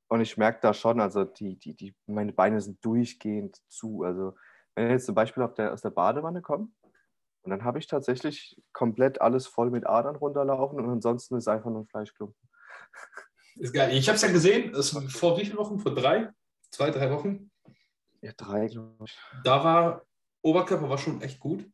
[0.09, 4.03] und ich merke da schon, also die, die, die, meine Beine sind durchgehend zu.
[4.03, 4.35] Also
[4.75, 6.67] wenn ich jetzt zum Beispiel der, aus der Badewanne komme,
[7.43, 11.69] und dann habe ich tatsächlich komplett alles voll mit Adern runterlaufen und ansonsten ist einfach
[11.69, 12.49] nur ein Fleischklumpen.
[13.55, 13.95] Ist geil.
[13.95, 15.79] Ich habe es ja gesehen, es vor wie vielen Wochen?
[15.79, 16.29] Vor drei?
[16.71, 17.51] Zwei, drei Wochen?
[18.21, 19.17] Ja, drei, glaube ich.
[19.43, 20.01] Da war
[20.41, 21.65] Oberkörper war schon echt gut.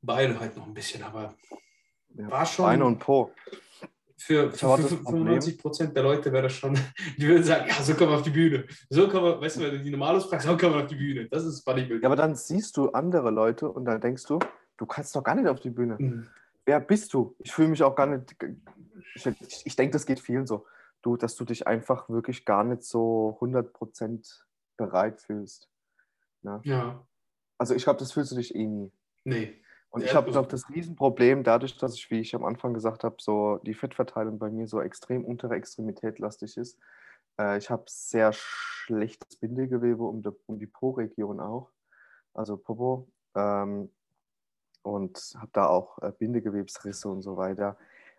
[0.00, 1.34] Beine halt noch ein bisschen, aber
[2.14, 2.66] ja, war schon.
[2.66, 3.32] Beine und Po.
[4.16, 6.76] Für, für, für 95 Prozent der Leute wäre das schon,
[7.18, 8.66] die würden sagen, ja, so kommen wir auf die Bühne.
[8.90, 10.96] So kommen wir, weißt du, wenn du die normales fragst, so kommen wir auf die
[10.96, 11.28] Bühne.
[11.28, 12.02] Das ist Bodybuilding.
[12.02, 14.40] Ja, aber dann siehst du andere Leute und dann denkst du,
[14.76, 15.96] du kannst doch gar nicht auf die Bühne.
[15.98, 16.26] Mhm.
[16.64, 17.36] Wer bist du?
[17.38, 18.34] Ich fühle mich auch gar nicht.
[19.14, 20.66] Ich, ich denke, das geht vielen so
[21.02, 24.44] du, dass du dich einfach wirklich gar nicht so 100%
[24.76, 25.68] bereit fühlst.
[26.42, 26.60] Ne?
[26.64, 27.06] Ja.
[27.58, 28.92] Also ich glaube, das fühlst du dich eh nie.
[29.24, 29.60] Nee.
[29.90, 33.04] Und ich habe also- auch das Riesenproblem, dadurch, dass ich, wie ich am Anfang gesagt
[33.04, 36.78] habe, so die Fettverteilung bei mir so extrem untere Extremität lastig ist.
[37.38, 41.70] Äh, ich habe sehr schlechtes Bindegewebe um die, um die Po-Region auch,
[42.34, 43.08] also Popo.
[43.34, 43.90] Ähm,
[44.82, 47.76] und habe da auch äh, Bindegewebsrisse und so weiter.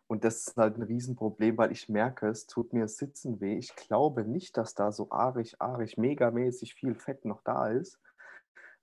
[0.09, 3.57] Und das ist halt ein Riesenproblem, weil ich merke, es tut mir Sitzen weh.
[3.59, 7.99] Ich glaube nicht, dass da so arig, arig, megamäßig viel Fett noch da ist.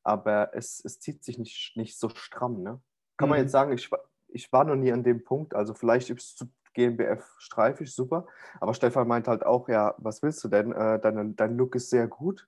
[0.05, 2.63] Aber es, es zieht sich nicht, nicht so stramm.
[2.63, 2.81] Ne?
[3.17, 3.43] Kann man Mhm.
[3.45, 5.55] jetzt sagen, ich, war- ich war noch nie an dem Punkt.
[5.55, 8.27] Also vielleicht ist zu GmbF streifig, super.
[8.61, 10.73] Aber Stefan meint halt auch, ja, was willst du denn?
[10.73, 12.47] Äh, deine, dein Look ist sehr gut.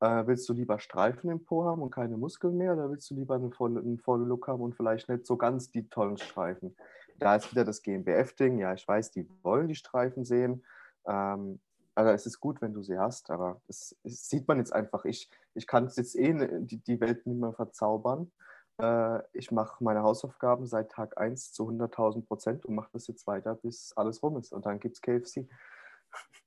[0.00, 2.74] Äh, willst du lieber Streifen im Po haben und keine Muskeln mehr?
[2.74, 5.70] Oder willst du lieber einen vollen, einen vollen Look haben und vielleicht nicht so ganz
[5.70, 6.76] die tollen Streifen?
[7.18, 8.58] Da ist wieder das GmbF-Ding.
[8.58, 10.64] Ja, ich weiß, die wollen die Streifen sehen.
[11.06, 11.60] Ähm,
[11.94, 15.06] also es ist gut, wenn du sie hast, aber es, es sieht man jetzt einfach.
[15.06, 18.30] Ich, ich kann jetzt eh ne- die, die Welt nicht mehr verzaubern.
[18.78, 23.26] Äh, ich mache meine Hausaufgaben seit Tag 1 zu 100.000 Prozent und mache das jetzt
[23.26, 24.52] weiter, bis alles rum ist.
[24.52, 25.48] Und dann gibt es KFC.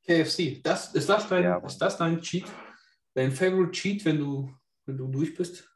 [0.06, 0.62] KFC.
[0.62, 2.46] Das, ist, das dein, Ja, ist das dein Cheat?
[3.14, 4.54] Dein Favorite Cheat, wenn du,
[4.86, 5.70] wenn du durch bist?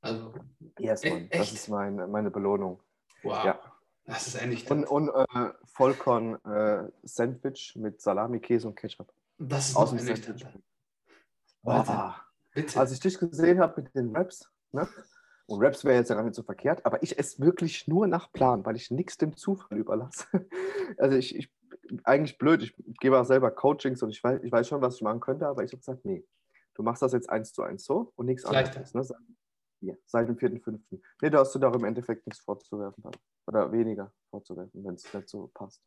[0.00, 0.34] Also,
[0.78, 1.28] Yes, Mann.
[1.30, 1.52] Das echt?
[1.54, 2.80] ist mein, meine Belohnung.
[3.22, 3.44] wow.
[3.44, 3.60] Ja.
[4.06, 4.68] Das ist eigentlich.
[4.70, 9.12] Und, und äh, Vollkorn-Sandwich mit Salami, Käse und Ketchup.
[9.38, 9.98] das ist Aus dem.
[10.00, 10.44] Sandwich.
[11.62, 12.16] Boah.
[12.52, 12.80] Bitte.
[12.80, 14.88] Als ich dich gesehen habe mit den Raps, ne?
[15.46, 18.32] und Raps wäre jetzt ja gar nicht so verkehrt, aber ich esse wirklich nur nach
[18.32, 20.26] Plan, weil ich nichts dem Zufall überlasse.
[20.98, 21.48] Also ich, ich
[22.04, 25.02] eigentlich blöd, ich gebe auch selber Coachings und ich weiß, ich weiß schon, was ich
[25.02, 26.24] machen könnte, aber ich habe gesagt, nee,
[26.74, 28.94] du machst das jetzt eins zu eins so und nichts anderes.
[28.94, 29.04] Ne?
[29.04, 29.18] Seit,
[29.82, 30.78] ja, seit dem 4.5.
[31.22, 33.02] Nee, da hast du da im Endeffekt nichts vorzuwerfen.
[33.02, 33.12] Dann.
[33.46, 35.82] Oder weniger vorzuwerfen, wenn es nicht so passt.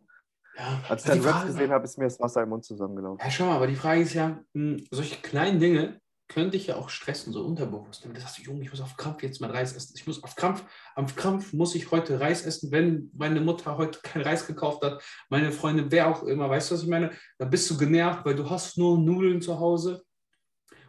[0.57, 0.81] ja.
[0.89, 3.23] Als ich die deine Raps gesehen habe, ist mir das Wasser im Mund zusammengelaufen.
[3.23, 6.01] Ja, schau mal, aber die Frage ist ja, mh, solche kleinen Dinge
[6.33, 8.05] können dich ja auch stressen, so unterbewusst.
[8.05, 9.93] Und du sagst, Junge, ich muss auf Krampf jetzt mal Reis essen.
[9.95, 10.63] Ich muss auf Krampf,
[10.95, 15.01] auf Krampf muss ich heute Reis essen, wenn meine Mutter heute kein Reis gekauft hat,
[15.29, 17.11] meine Freundin, wer auch immer, weißt du, was ich meine?
[17.37, 20.03] Dann bist du genervt, weil du hast nur Nudeln zu Hause.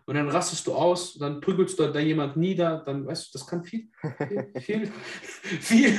[0.06, 3.46] Und dann rastest du aus, dann prügelst du da jemand nieder, dann weißt du, das
[3.46, 3.88] kann viel,
[4.60, 4.86] viel,
[5.42, 5.92] viel,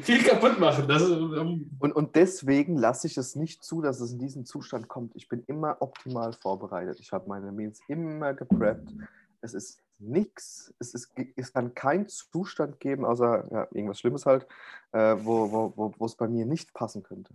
[0.00, 0.88] viel kaputt machen.
[0.88, 4.88] Ist, ähm, Und, und deswegen lasse ich es nicht zu, dass es in diesen Zustand
[4.88, 5.14] kommt.
[5.14, 7.00] Ich bin immer optimal vorbereitet.
[7.00, 8.94] Ich habe meine Meals immer gepreppt.
[9.42, 10.72] Es ist nichts.
[10.78, 14.46] Es, ist, es kann keinen Zustand geben, außer ja, irgendwas Schlimmes halt,
[14.92, 17.34] äh, wo, wo, wo, wo es bei mir nicht passen könnte.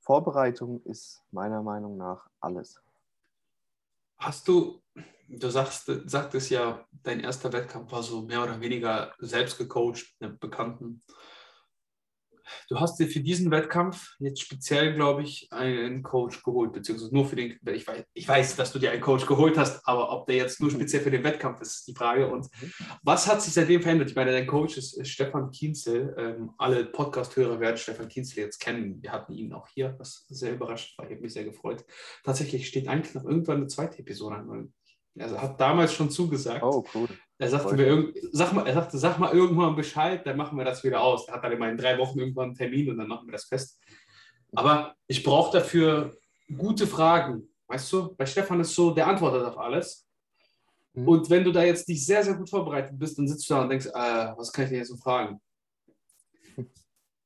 [0.00, 2.82] Vorbereitung ist meiner Meinung nach alles.
[4.18, 4.81] Hast du,
[5.28, 10.40] du sagst, sagtest ja, dein erster Wettkampf war so mehr oder weniger selbst gecoacht, mit
[10.40, 11.02] Bekannten.
[12.68, 17.26] Du hast dir für diesen Wettkampf jetzt speziell, glaube ich, einen Coach geholt, beziehungsweise nur
[17.26, 20.26] für den, ich weiß, ich weiß, dass du dir einen Coach geholt hast, aber ob
[20.26, 22.30] der jetzt nur speziell für den Wettkampf ist, ist die Frage.
[22.30, 22.48] Und
[23.02, 24.10] was hat sich seitdem verändert?
[24.10, 26.14] Ich meine, dein Coach ist, ist Stefan Kienzel.
[26.18, 29.02] Ähm, alle Podcast-Hörer werden Stefan Kienzel jetzt kennen.
[29.02, 31.06] Wir hatten ihn auch hier, was sehr überrascht war.
[31.06, 31.84] Ich habe mich sehr gefreut.
[32.24, 34.72] Tatsächlich steht eigentlich noch irgendwann eine zweite Episode an.
[35.14, 36.62] Er hat damals schon zugesagt.
[36.62, 37.08] Oh, cool.
[37.38, 40.64] Er sagte mir, irgend, sag mal, er sagte, sag mal irgendwann Bescheid, dann machen wir
[40.64, 41.26] das wieder aus.
[41.26, 43.44] Er hat dann immer in drei Wochen irgendwann einen Termin und dann machen wir das
[43.44, 43.80] fest.
[44.54, 46.16] Aber ich brauche dafür
[46.56, 47.48] gute Fragen.
[47.66, 50.06] Weißt du, bei Stefan ist so, der antwortet auf alles.
[50.94, 51.08] Mhm.
[51.08, 53.62] Und wenn du da jetzt nicht sehr, sehr gut vorbereitet bist, dann sitzt du da
[53.62, 55.40] und denkst, äh, was kann ich dir jetzt so fragen?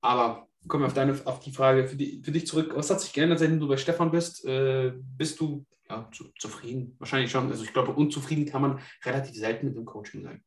[0.00, 2.72] Aber kommen wir auf, deine, auf die Frage für, die, für dich zurück.
[2.74, 4.44] Was hat sich geändert, seitdem du bei Stefan bist?
[4.44, 6.96] Äh, bist du ja, zu, zufrieden?
[6.98, 7.50] Wahrscheinlich schon.
[7.50, 10.44] Also ich glaube, unzufrieden kann man relativ selten mit dem Coaching sein.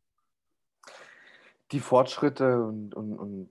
[1.71, 3.49] Die Fortschritte und, und, und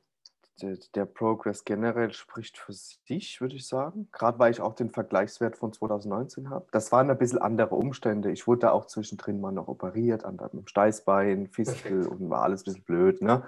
[0.94, 4.08] der, Progress generell spricht für sich, würde ich sagen.
[4.12, 6.66] Gerade weil ich auch den Vergleichswert von 2019 habe.
[6.72, 8.32] Das waren ein bisschen andere Umstände.
[8.32, 12.62] Ich wurde da auch zwischendrin mal noch operiert, an dem Steißbein, Fistel und war alles
[12.62, 13.22] ein bisschen blöd.
[13.22, 13.44] Ne?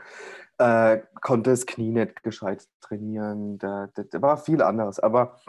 [0.59, 3.59] Äh, konnte das Knie nicht gescheit trainieren.
[3.59, 5.01] Da, da, da war viel anderes.
[5.01, 5.41] Aber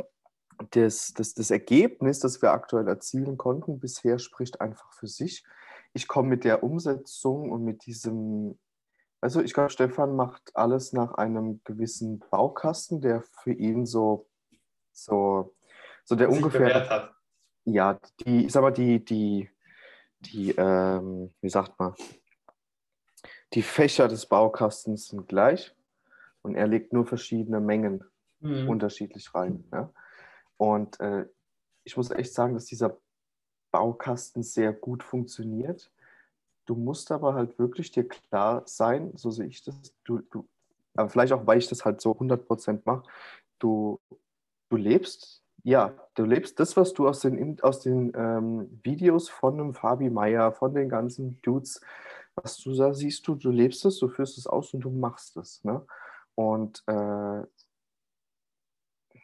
[0.71, 5.43] das, das, das Ergebnis, das wir aktuell erzielen konnten bisher, spricht einfach für sich.
[5.93, 8.57] Ich komme mit der Umsetzung und mit diesem
[9.23, 14.27] also ich glaube, Stefan macht alles nach einem gewissen Baukasten, der für ihn so,
[14.91, 15.53] so,
[16.05, 17.13] so der ungefähr,
[17.65, 19.47] ja, die, ich sag mal, die, die,
[20.21, 21.93] die, ähm, wie sagt man,
[23.53, 25.75] die Fächer des Baukastens sind gleich
[26.41, 28.03] und er legt nur verschiedene Mengen
[28.41, 28.69] Mhm.
[28.69, 29.63] unterschiedlich rein.
[29.71, 29.93] Ja?
[30.61, 31.25] Und äh,
[31.83, 32.95] ich muss echt sagen, dass dieser
[33.71, 35.91] Baukasten sehr gut funktioniert.
[36.67, 40.47] Du musst aber halt wirklich dir klar sein, so sehe ich das, du, du,
[40.93, 43.09] aber vielleicht auch, weil ich das halt so 100% mache,
[43.57, 43.99] du,
[44.69, 49.59] du lebst, ja, du lebst das, was du aus den, aus den ähm, Videos von
[49.59, 51.81] einem Fabi Meier, von den ganzen Dudes,
[52.35, 55.37] was du da siehst, du, du lebst es, du führst es aus und du machst
[55.37, 55.63] es.
[55.63, 55.83] Ne?
[56.35, 57.47] Und äh,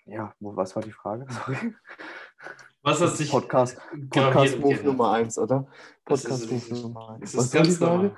[0.08, 1.26] ja, was war die Frage?
[1.30, 1.76] Sorry.
[2.82, 3.78] Was hat sich Podcast,
[4.10, 5.68] Podcast Move Nummer 1, oder?
[6.06, 7.32] Podcast Move Nummer 1.
[7.32, 8.16] Das ist ganz normal.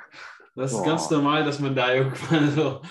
[0.55, 2.81] Das ist ganz normal, dass man da irgendwann so,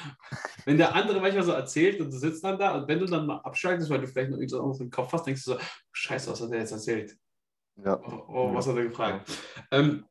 [0.64, 3.26] wenn der andere manchmal so erzählt und du sitzt dann da und wenn du dann
[3.26, 5.58] mal abschaltest, weil du vielleicht noch irgendwas im Kopf hast, denkst du so,
[5.92, 7.16] scheiße, was hat der jetzt erzählt?
[7.76, 8.00] Ja.
[8.02, 9.30] Oh, oh was hat er gefragt?
[9.70, 10.06] Ähm,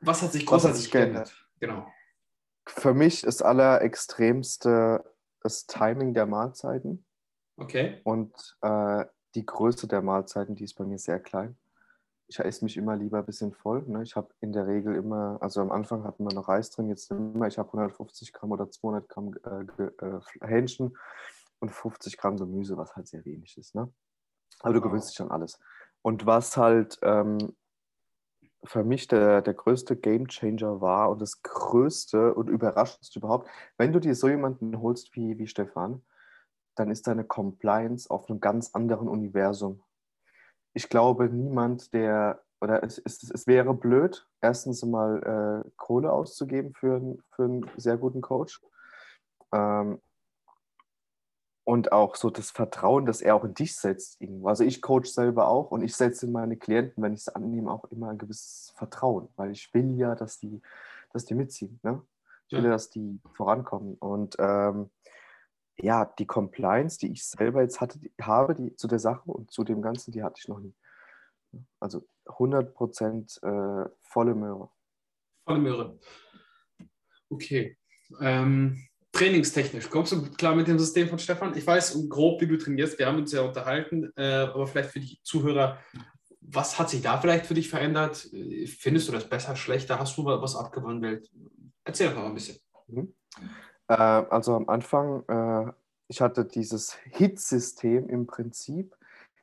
[0.00, 1.34] was hat sich großartig geändert?
[1.58, 1.90] Genau.
[2.66, 5.04] Für mich ist allerextremste
[5.42, 7.04] das Timing der Mahlzeiten.
[7.60, 8.00] Okay.
[8.04, 9.04] Und äh,
[9.34, 11.56] die Größe der Mahlzeiten, die ist bei mir sehr klein.
[12.26, 13.82] Ich esse mich immer lieber ein bisschen voll.
[13.86, 14.02] Ne?
[14.02, 17.10] Ich habe in der Regel immer, also am Anfang hatten wir noch Reis drin, jetzt
[17.10, 20.96] immer, ich habe 150 Gramm oder 200 Gramm äh, äh, Hähnchen
[21.58, 23.74] und 50 Gramm Gemüse, was halt sehr wenig ist.
[23.74, 23.92] Ne?
[24.60, 25.58] Aber du gewöhnst dich an alles.
[26.02, 27.54] Und was halt ähm,
[28.64, 34.00] für mich der, der größte Gamechanger war und das größte und überraschendste überhaupt, wenn du
[34.00, 36.02] dir so jemanden holst wie, wie Stefan,
[36.76, 39.82] dann ist deine Compliance auf einem ganz anderen Universum.
[40.72, 46.72] Ich glaube, niemand, der, oder es, es, es wäre blöd, erstens mal äh, Kohle auszugeben
[46.74, 48.60] für, für einen sehr guten Coach.
[49.52, 50.00] Ähm,
[51.64, 54.20] und auch so das Vertrauen, dass er auch in dich setzt.
[54.20, 54.48] Irgendwo.
[54.48, 57.70] Also ich coach selber auch und ich setze in meine Klienten, wenn ich es annehme,
[57.70, 60.60] auch immer ein gewisses Vertrauen, weil ich will ja, dass die,
[61.12, 61.78] dass die mitziehen.
[61.84, 62.02] Ne?
[62.48, 63.94] Ich will ja, dass die vorankommen.
[64.00, 64.90] Und ähm,
[65.82, 69.50] ja, die Compliance, die ich selber jetzt hatte, die, habe, die zu der Sache und
[69.50, 70.74] zu dem Ganzen, die hatte ich noch nie.
[71.80, 74.70] Also 100 Prozent äh, volle Möhre.
[75.44, 75.98] Volle Möhre.
[77.28, 77.76] Okay.
[78.20, 81.56] Ähm, trainingstechnisch, kommst du klar mit dem System von Stefan?
[81.56, 82.98] Ich weiß grob, wie du trainierst.
[82.98, 85.78] Wir haben uns ja unterhalten, äh, aber vielleicht für die Zuhörer,
[86.40, 88.28] was hat sich da vielleicht für dich verändert?
[88.78, 89.98] Findest du das besser, schlechter?
[89.98, 91.30] Hast du was abgewandelt?
[91.84, 92.58] Erzähl einfach mal ein bisschen.
[92.88, 93.14] Mhm.
[93.90, 95.72] Äh, also am Anfang, äh,
[96.06, 98.96] ich hatte dieses Hit-System im Prinzip.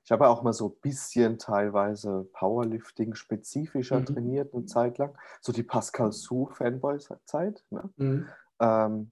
[0.05, 4.05] Ich habe auch mal so ein bisschen teilweise Powerlifting spezifischer mhm.
[4.05, 5.17] trainiert eine Zeit lang.
[5.41, 7.65] So die Pascal Su Fanboy-Zeit.
[7.71, 7.89] Ne?
[7.97, 8.27] Mhm.
[8.61, 9.11] Ähm,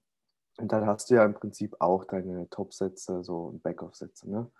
[0.58, 4.30] und dann hast du ja im Prinzip auch deine Top-Sätze, so Back-Off-Sätze.
[4.30, 4.50] Ne?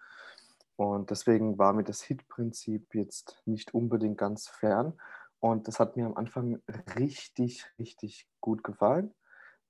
[0.76, 4.92] Und deswegen war mir das Hit-Prinzip jetzt nicht unbedingt ganz fern.
[5.40, 6.60] Und das hat mir am Anfang
[6.98, 9.14] richtig, richtig gut gefallen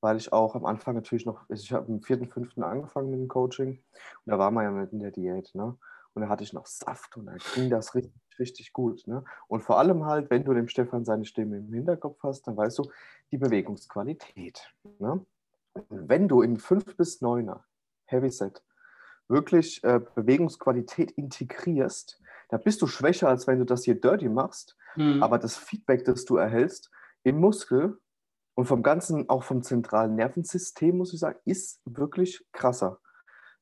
[0.06, 2.62] weil ich auch am Anfang natürlich noch, ich habe am 4.5.
[2.62, 5.76] angefangen mit dem Coaching und da war man ja mit in der Diät, ne?
[6.14, 9.04] Und da hatte ich noch Saft und da ging das richtig, richtig gut.
[9.08, 9.24] Ne?
[9.48, 12.78] Und vor allem halt, wenn du dem Stefan seine Stimme im Hinterkopf hast, dann weißt
[12.78, 12.90] du
[13.32, 14.72] die Bewegungsqualität.
[15.00, 15.26] Ne?
[15.74, 17.64] Und wenn du in 5 bis 9er
[18.04, 18.62] Heavy Set
[19.28, 24.78] wirklich äh, Bewegungsqualität integrierst, da bist du schwächer, als wenn du das hier dirty machst.
[24.94, 25.22] Mhm.
[25.22, 26.90] Aber das Feedback, das du erhältst
[27.24, 27.98] im Muskel
[28.56, 32.98] und vom ganzen, auch vom zentralen Nervensystem, muss ich sagen, ist wirklich krasser.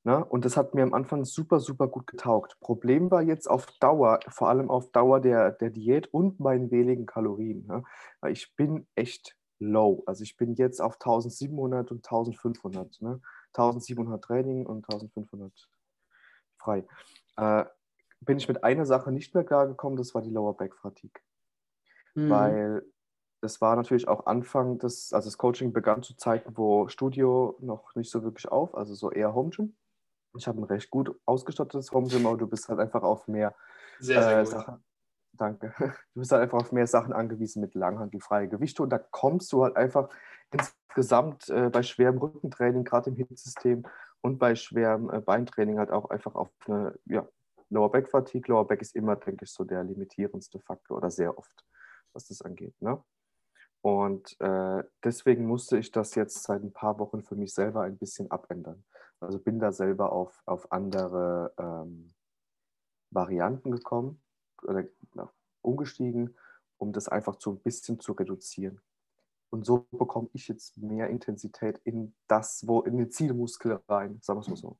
[0.05, 0.25] Ne?
[0.25, 2.57] Und das hat mir am Anfang super, super gut getaugt.
[2.61, 7.07] Problem war jetzt auf Dauer, vor allem auf Dauer der, der Diät und meinen wenigen
[7.07, 7.67] Kalorien.
[7.67, 7.83] Ne?
[8.21, 10.05] Weil ich bin echt low.
[10.07, 13.01] Also ich bin jetzt auf 1700 und 1500.
[13.01, 13.21] Ne?
[13.49, 15.53] 1700 Training und 1500
[16.57, 16.87] frei.
[17.37, 17.65] Äh,
[18.21, 21.21] bin ich mit einer Sache nicht mehr klargekommen, das war die Lower Back Fatigue.
[22.15, 22.31] Mhm.
[22.31, 22.94] Weil
[23.45, 27.95] das war natürlich auch Anfang des, also das Coaching begann zu Zeiten, wo Studio noch
[27.95, 29.77] nicht so wirklich auf, also so eher Home Gym.
[30.37, 33.55] Ich habe ein recht gut ausgestattetes Home Gym, aber du bist halt einfach auf mehr
[33.99, 34.85] sehr, sehr äh, Sachen.
[35.35, 35.75] Danke.
[36.15, 39.63] Du bist halt einfach auf mehr Sachen angewiesen mit langhandelfreie Gewichte und da kommst du
[39.63, 40.09] halt einfach
[40.51, 43.85] insgesamt äh, bei schwerem Rückentraining, gerade im Hit-System
[44.23, 47.29] und bei schwerem äh, Beintraining halt auch einfach auf eine ja,
[47.69, 48.49] Lower Back Fatigue.
[48.49, 51.63] Lower Back ist immer, denke ich, so der limitierendste Faktor oder sehr oft,
[52.15, 52.75] was das angeht.
[52.81, 53.03] Ne?
[53.85, 57.99] Und äh, deswegen musste ich das jetzt seit ein paar Wochen für mich selber ein
[57.99, 58.83] bisschen abändern.
[59.21, 62.15] Also bin da selber auf, auf andere ähm,
[63.11, 64.23] Varianten gekommen
[64.63, 64.87] oder
[65.61, 66.35] umgestiegen,
[66.79, 68.81] um das einfach so ein bisschen zu reduzieren.
[69.51, 74.39] Und so bekomme ich jetzt mehr Intensität in das, wo in den Zielmuskel rein, sagen
[74.39, 74.79] wir es mal so.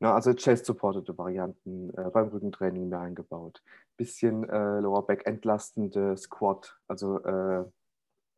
[0.00, 3.62] Na, also Chest-supportete Varianten äh, beim Rückentraining mehr eingebaut.
[3.98, 7.66] Bisschen äh, Lower Back entlastende Squat, also äh,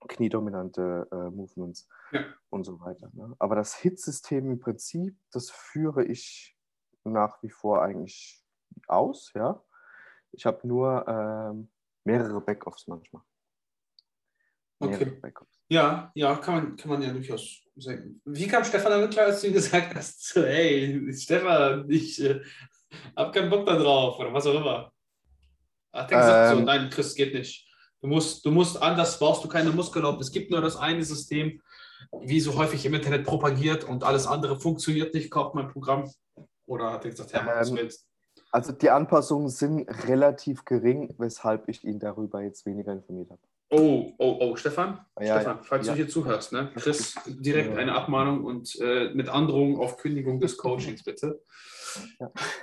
[0.09, 2.25] kniedominante äh, Movements ja.
[2.51, 3.11] und so weiter.
[3.13, 3.35] Ne?
[3.39, 6.57] Aber das Hit-System im Prinzip, das führe ich
[7.05, 8.43] nach wie vor eigentlich
[8.89, 9.63] aus, ja.
[10.33, 11.71] Ich habe nur ähm,
[12.05, 13.23] mehrere Backoffs manchmal.
[14.81, 15.21] Mehrere okay.
[15.21, 15.63] Backoffs.
[15.69, 18.21] Ja, ja, kann man, kann man ja durchaus sagen.
[18.25, 22.43] Wie kam Stefan damit klar, als du ihm gesagt hast, so, hey, Stefan, ich, äh,
[23.17, 24.93] hab keinen Bock da drauf oder was auch immer.
[25.93, 26.65] Hat er gesagt, so, Ähm.
[26.65, 27.67] nein, Chris, geht nicht.
[28.01, 30.05] Du musst, du musst anders, brauchst du keine Muskeln.
[30.21, 31.61] Es gibt nur das eine System,
[32.21, 36.11] wie so häufig im Internet propagiert und alles andere funktioniert nicht, kauft mein Programm.
[36.67, 38.07] Oder hat er gesagt, mach, was du Ähm, willst.
[38.53, 43.41] Also die Anpassungen sind relativ gering, weshalb ich ihn darüber jetzt weniger informiert habe.
[43.71, 45.93] Oh, oh, oh, Stefan, Ja, Stefan, falls ja.
[45.93, 46.71] du hier zuhörst, ne?
[46.77, 47.77] Chris, direkt Ja.
[47.79, 51.41] eine Abmahnung und äh, mit Androhung auf Kündigung des Coachings, bitte.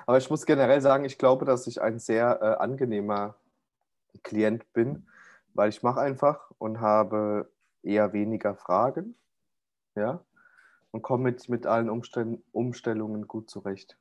[0.05, 3.36] Aber ich muss generell sagen, ich glaube, dass ich ein sehr äh, angenehmer
[4.23, 5.07] Klient bin,
[5.54, 7.51] weil ich mache einfach und habe
[7.82, 9.16] eher weniger Fragen,
[9.95, 10.24] ja,
[10.91, 13.97] und komme mit, mit allen Umstell Umstellungen gut zurecht.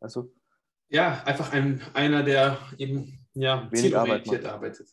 [0.00, 0.32] Also,
[0.88, 4.88] Ja, einfach ein, einer, der eben ja, Wenig Arbeit zielorientiert arbeitet.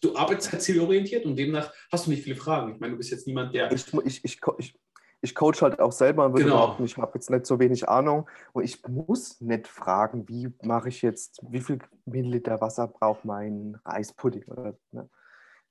[0.00, 2.74] Du arbeitest halt zielorientiert und demnach hast du nicht viele Fragen.
[2.74, 3.70] Ich meine, du bist jetzt niemand, der.
[3.70, 4.78] ich, ich, ich,
[5.22, 6.56] ich, coach halt auch selber und würde Genau.
[6.56, 10.88] behaupten, ich habe jetzt nicht so wenig Ahnung und ich muss nicht fragen, wie mache
[10.88, 15.08] ich jetzt, wie viel Milliliter Wasser braucht mein Reispudding oder ne?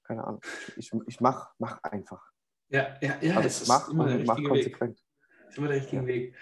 [0.03, 0.41] keine Ahnung.
[0.77, 2.23] Ich, ich mache mach einfach.
[2.69, 4.63] Ja, ja, ja, Also es ist mache immer der mach richtige Weg.
[4.63, 4.99] konsequent.
[5.49, 6.07] ist immer der richtige Ja.
[6.07, 6.35] Weg.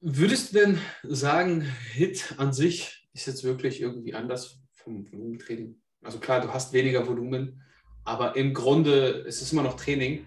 [0.00, 1.60] Würdest du denn sagen,
[1.92, 5.80] Hit an sich ist jetzt wirklich irgendwie anders vom Volumentraining?
[6.02, 7.62] Also klar, du hast weniger Volumen,
[8.04, 10.26] aber im Grunde ist es immer noch Training.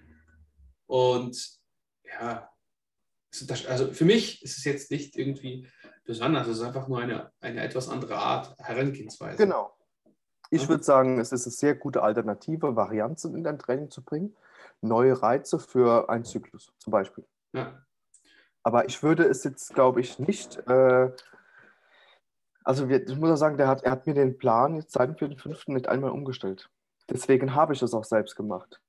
[0.94, 1.58] Und
[2.04, 2.48] ja,
[3.48, 5.68] das- also für mich ist es jetzt nicht irgendwie
[6.04, 9.36] besonders, es ist einfach nur eine, eine etwas andere Art Herangehensweise.
[9.36, 9.76] Genau.
[10.50, 14.36] Ich würde sagen, es ist eine sehr gute alternative Variante in dein Training zu bringen.
[14.82, 17.26] Neue Reize für einen Zyklus zum Beispiel.
[17.52, 17.84] Ja.
[18.62, 20.58] Aber ich würde es jetzt, glaube ich, nicht.
[20.68, 21.10] Äh,
[22.62, 25.08] also, wir, ich muss auch sagen, der hat, er hat mir den Plan jetzt seit
[25.08, 25.72] dem 4.5.
[25.72, 26.70] nicht einmal umgestellt.
[27.10, 28.80] Deswegen habe ich es auch selbst gemacht.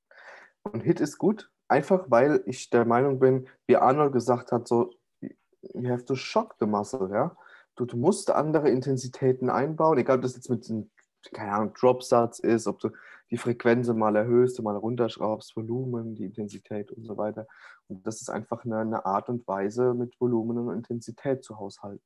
[0.62, 4.90] Und Hit ist gut, einfach weil ich der Meinung bin, wie Arnold gesagt hat, so,
[5.20, 7.36] you have to shock the muscle, ja.
[7.76, 10.90] Du, du musst andere Intensitäten einbauen, egal ob das jetzt mit einem,
[11.32, 12.90] keine Ahnung, Dropsatz ist, ob du
[13.30, 17.46] die Frequenz mal erhöhst, mal runterschraubst, Volumen, die Intensität und so weiter.
[17.88, 22.04] Und das ist einfach eine, eine Art und Weise, mit Volumen und Intensität zu haushalten.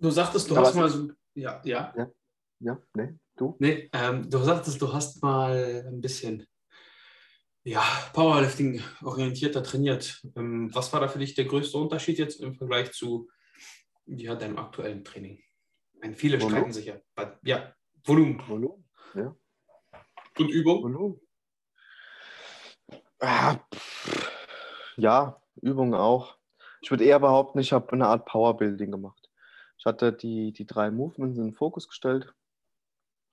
[0.00, 1.10] Du sagtest, du Aber hast mal so.
[1.34, 1.94] Ja, ja.
[2.58, 3.18] Ja, ne?
[3.36, 3.56] Du?
[3.58, 6.46] Nee, ähm, du sagtest, du hast mal ein bisschen
[7.64, 7.82] ja,
[8.12, 10.22] Powerlifting orientierter trainiert.
[10.36, 13.28] Ähm, was war da für dich der größte Unterschied jetzt im Vergleich zu
[14.06, 15.42] ja, deinem aktuellen Training?
[16.00, 16.56] Ein, viele Volumen?
[16.56, 17.00] streiten sich ja.
[17.42, 18.88] Ja, Volumen Volumen?
[19.14, 19.36] Ja.
[20.38, 20.82] und Übung.
[20.82, 21.20] Volumen.
[23.20, 23.58] Ah.
[24.96, 26.38] Ja, Übungen auch.
[26.80, 29.28] Ich würde eher behaupten, ich habe eine Art Powerbuilding gemacht.
[29.76, 32.32] Ich hatte die, die drei Movements in den Fokus gestellt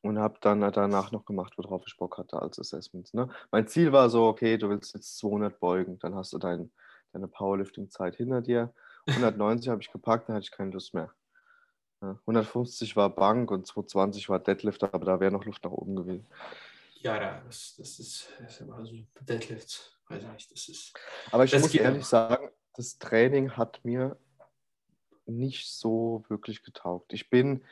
[0.07, 3.13] und habe dann danach noch gemacht, worauf ich Bock hatte als Assessments.
[3.13, 3.29] Ne?
[3.51, 6.71] Mein Ziel war so, okay, du willst jetzt 200 beugen, dann hast du dein,
[7.13, 8.73] deine Powerlifting-Zeit hinter dir.
[9.07, 11.11] 190 habe ich gepackt, dann hatte ich keine Lust mehr.
[12.01, 15.95] Ja, 150 war Bank und 220 war Deadlift, aber da wäre noch Luft nach oben
[15.95, 16.27] gewesen.
[17.01, 19.97] Ja, da, das, das ist, das ist immer so Deadlifts.
[20.09, 20.93] Weiß ich nicht, das ist.
[21.31, 22.29] Aber ich muss ehrlich aber.
[22.29, 24.17] sagen, das Training hat mir
[25.25, 27.13] nicht so wirklich getaugt.
[27.13, 27.63] Ich bin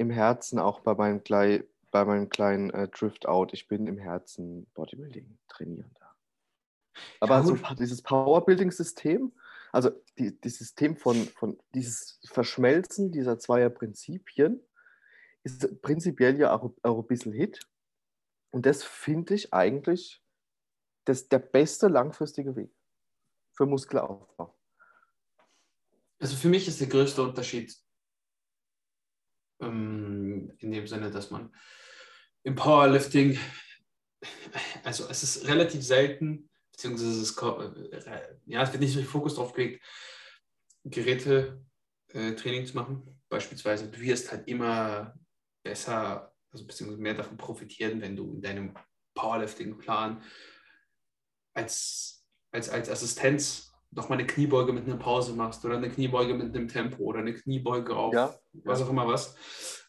[0.00, 4.66] im Herzen auch bei meinem, klei bei meinem kleinen äh, Drift-Out, ich bin im Herzen
[4.72, 6.16] Bodybuilding trainierender.
[7.20, 9.30] Aber Ja, so dieses Powerbuilding-System,
[9.72, 14.62] also die, das System von, von dieses Verschmelzen dieser zweier Prinzipien,
[15.42, 17.60] ist prinzipiell ja auch, auch ein bisschen Hit.
[18.52, 20.22] Und das finde ich eigentlich
[21.04, 22.74] das, der beste langfristige Weg
[23.52, 24.56] für Muskelaufbau.
[26.18, 27.76] Also für mich ist der größte Unterschied
[29.60, 31.54] ähm, in dem Sinne, dass man
[32.42, 33.38] im Powerlifting,
[34.84, 39.08] also es ist relativ selten, beziehungsweise es ko- äh, ja, es wird nicht so viel
[39.08, 39.84] Fokus drauf gelegt,
[40.84, 41.62] Geräte
[42.08, 43.20] äh, Training zu machen.
[43.28, 45.14] Beispielsweise, du wirst halt immer
[45.62, 48.74] besser, also beziehungsweise mehr davon profitieren, wenn du in deinem
[49.14, 50.22] Powerlifting-Plan
[51.54, 56.54] als, als, als Assistenz nochmal eine Kniebeuge mit einer Pause machst oder eine Kniebeuge mit
[56.54, 58.34] einem Tempo oder eine Kniebeuge auf Ja,
[58.64, 59.34] was auch immer was.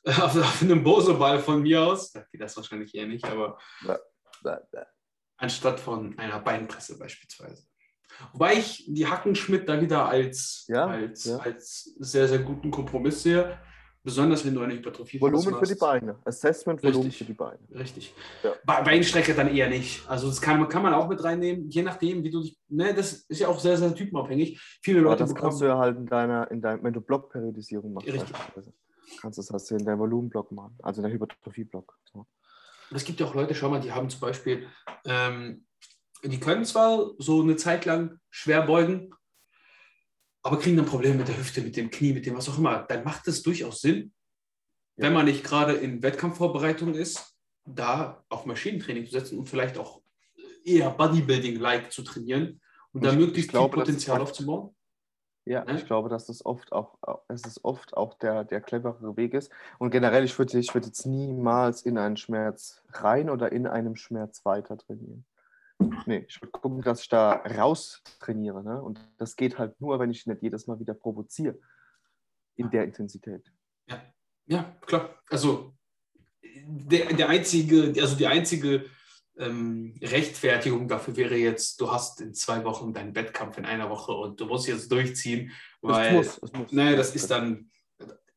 [0.05, 3.57] Auf, auf einem Bose-Ball von mir aus, da geht das wahrscheinlich eher nicht, aber
[5.37, 7.63] anstatt von einer Beinpresse beispielsweise.
[8.33, 11.37] Wobei ich die Hackenschmidt da wieder als, Ja, als, ja.
[11.37, 13.59] als sehr, sehr guten Kompromiss sehe.
[14.03, 16.17] Besonders wenn du eine Hypertrophie Volumen für die Beine.
[16.25, 17.17] Assessment, Volumen Richtig.
[17.19, 17.59] für die Beine.
[17.71, 18.15] Richtig.
[18.41, 18.49] Ja.
[18.65, 20.09] Be- Beinstrecke dann eher nicht.
[20.09, 22.57] Also das kann, kann man auch mit reinnehmen, je nachdem, wie du dich.
[22.67, 24.59] Ne, das ist ja auch sehr, sehr typenabhängig.
[24.81, 25.79] Viele Aber Leute das kannst du bekommen.
[25.79, 28.33] ja halt in deiner, in deinem, wenn du Blockperiodisierung machst, Richtig.
[29.21, 31.95] kannst du das hast du in deinem Volumenblock machen, also in der Hypertrophie-Block.
[32.11, 32.25] So.
[32.93, 34.65] Es gibt ja auch Leute, schau mal, die haben zum Beispiel,
[35.05, 35.65] ähm,
[36.23, 39.13] die können zwar so eine Zeit lang schwer beugen,
[40.43, 42.83] aber kriegen dann Probleme mit der Hüfte, mit dem Knie, mit dem was auch immer,
[42.83, 44.13] dann macht es durchaus Sinn,
[44.97, 45.05] ja.
[45.05, 47.35] wenn man nicht gerade in Wettkampfvorbereitung ist,
[47.65, 50.01] da auf Maschinentraining zu setzen und vielleicht auch
[50.63, 52.61] eher Bodybuilding-like zu trainieren
[52.93, 54.75] und da möglichst viel Potenzial aufzubauen.
[55.45, 59.17] Ja, ja, ich glaube, dass das oft auch, es ist oft auch der, der cleverere
[59.17, 59.51] Weg ist.
[59.79, 63.95] Und generell, ich würde ich würd jetzt niemals in einen Schmerz rein oder in einem
[63.95, 65.25] Schmerz weiter trainieren.
[66.05, 68.63] Nee, ich würde gucken, dass ich da raus trainiere.
[68.63, 68.81] Ne?
[68.81, 71.57] Und das geht halt nur, wenn ich nicht jedes Mal wieder provoziere.
[72.55, 73.51] In der Intensität.
[73.87, 74.01] Ja,
[74.45, 75.15] ja klar.
[75.29, 75.73] Also
[76.43, 78.85] der, der einzige, also die einzige
[79.37, 84.11] ähm, Rechtfertigung dafür wäre jetzt, du hast in zwei Wochen deinen Wettkampf in einer Woche
[84.11, 85.51] und du musst jetzt durchziehen,
[85.81, 86.71] weil, das muss, das muss.
[86.71, 87.71] Naja, das ist dann,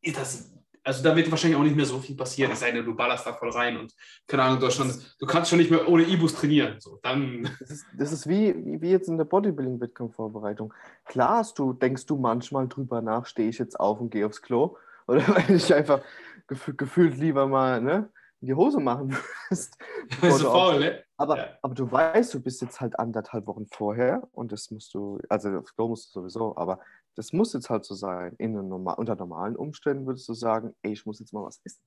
[0.03, 0.54] das,
[0.85, 3.27] also da wird wahrscheinlich auch nicht mehr so viel passieren, es sei denn, du ballerst
[3.27, 3.95] da voll rein und
[4.27, 6.79] keine Ahnung, Deutschland, du kannst schon nicht mehr ohne E-Boost trainieren.
[6.79, 10.75] So, dann das ist, das ist wie, wie jetzt in der Bodybuilding-Wettkampfvorbereitung.
[11.07, 14.43] Klar hast du, denkst du manchmal drüber nach, stehe ich jetzt auf und gehe aufs
[14.43, 14.77] Klo?
[15.07, 16.03] Oder weil ich einfach
[16.47, 18.11] gef gefühlt lieber mal ne,
[18.43, 19.79] in die Hose machen würdest.
[20.21, 21.03] so faul, ne?
[21.17, 21.47] Aber, ja.
[21.63, 25.49] aber du weißt, du bist jetzt halt anderthalb Wochen vorher und das musst du, also
[25.57, 26.81] aufs Klo musst du sowieso, aber
[27.15, 28.35] das muss jetzt halt so sein.
[28.39, 31.83] In normal, unter normalen Umständen würdest du sagen, ey, ich muss jetzt mal was essen.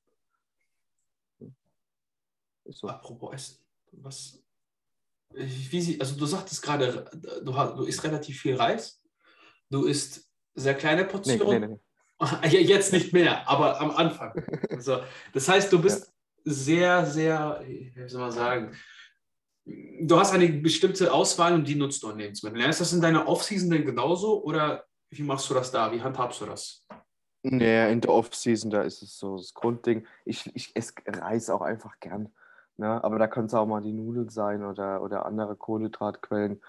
[2.70, 2.88] So.
[2.88, 3.58] Apropos Essen,
[3.94, 4.44] was,
[5.34, 7.10] wie sie, also du sagtest gerade,
[7.42, 9.02] du, du isst relativ viel Reis,
[9.70, 11.62] du isst sehr kleine Portionen.
[11.62, 12.58] Nee, nee, nee.
[12.64, 14.34] Jetzt nicht mehr, aber am Anfang.
[14.70, 15.00] Also,
[15.34, 16.08] das heißt, du bist
[16.46, 16.54] ja.
[16.54, 18.76] sehr, sehr, wie soll man sagen,
[19.66, 22.70] du hast eine bestimmte Auswahl und die nutzt du an Lebensmitteln.
[22.70, 25.92] Ist das in deiner Offseason denn genauso oder wie machst du das da?
[25.92, 26.86] Wie handhabst du das?
[27.44, 30.06] Nee, in der Off-Season, da ist es so das Grundding.
[30.26, 32.34] Ich, ich esse Reis auch einfach gern.
[32.78, 33.04] Ne?
[33.04, 36.62] Aber da können es auch mal die Nudeln sein oder, oder andere Kohlenhydratquellen.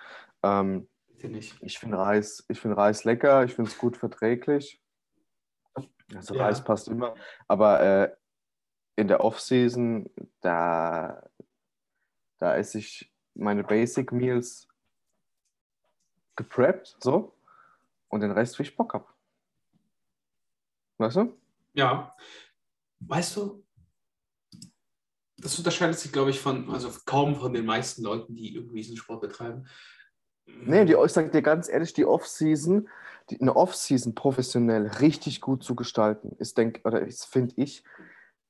[0.43, 4.81] Ähm, ich ich finde Reis, find Reis lecker, ich finde es gut verträglich.
[6.15, 6.45] Also ja.
[6.45, 7.15] Reis passt immer.
[7.49, 8.17] Aber äh,
[8.95, 10.09] in der Off-Season,
[10.41, 11.29] da,
[12.39, 14.69] da esse ich meine Basic Meals
[16.37, 17.38] gepreppt, so
[18.09, 19.07] und den Rest, wie ich Bock habe.
[20.99, 21.37] Weißt du?
[21.75, 22.15] Ja.
[23.01, 23.65] Weißt du,
[25.37, 28.97] das unterscheidet sich, glaube ich, von, also kaum von den meisten Leuten, die irgendwie diesen
[28.97, 29.67] Sport betreiben.
[30.47, 32.89] Nee, die, ich sage dir ganz ehrlich, die Off-Season,
[33.41, 37.85] eine Off-Season professionell richtig gut zu gestalten, ist, denk, oder finde ich,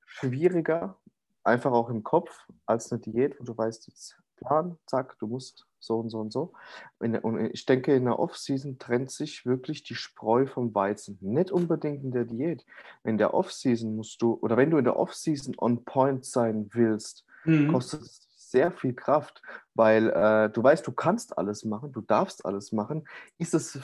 [0.06, 0.98] schwieriger,
[1.44, 5.67] einfach auch im Kopf, als eine Diät, wo du weißt, jetzt Plan, zack, du musst
[5.80, 6.52] so und so und so.
[6.98, 11.18] Und ich denke, in der Off-Season trennt sich wirklich die Spreu vom Weizen.
[11.20, 12.64] Nicht unbedingt in der Diät.
[13.04, 17.24] In der Off-Season musst du, oder wenn du in der Off-Season on point sein willst,
[17.44, 17.72] mhm.
[17.72, 19.42] kostet es sehr viel Kraft,
[19.74, 23.06] weil äh, du weißt, du kannst alles machen, du darfst alles machen.
[23.36, 23.78] Ist es,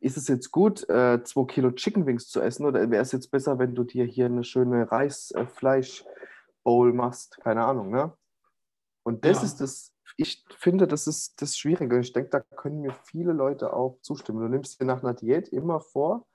[0.00, 3.30] ist es jetzt gut, äh, zwei Kilo Chicken Wings zu essen oder wäre es jetzt
[3.30, 7.38] besser, wenn du dir hier eine schöne Reisfleisch-Bowl äh, machst?
[7.42, 8.12] Keine Ahnung, ne?
[9.04, 9.44] Und das ja.
[9.44, 11.98] ist das, ich finde, das ist das Schwierige.
[11.98, 14.40] Ich denke, da können mir viele Leute auch zustimmen.
[14.40, 16.26] Du nimmst dir nach einer Diät immer vor,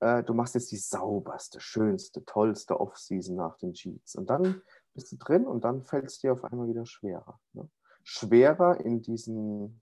[0.00, 4.16] äh, du machst jetzt die sauberste, schönste, tollste Off-Season nach den Cheats.
[4.16, 4.62] Und dann
[4.94, 7.38] bist du drin und dann fällt es dir auf einmal wieder schwerer.
[7.52, 7.68] Ne?
[8.02, 9.80] Schwerer in diesen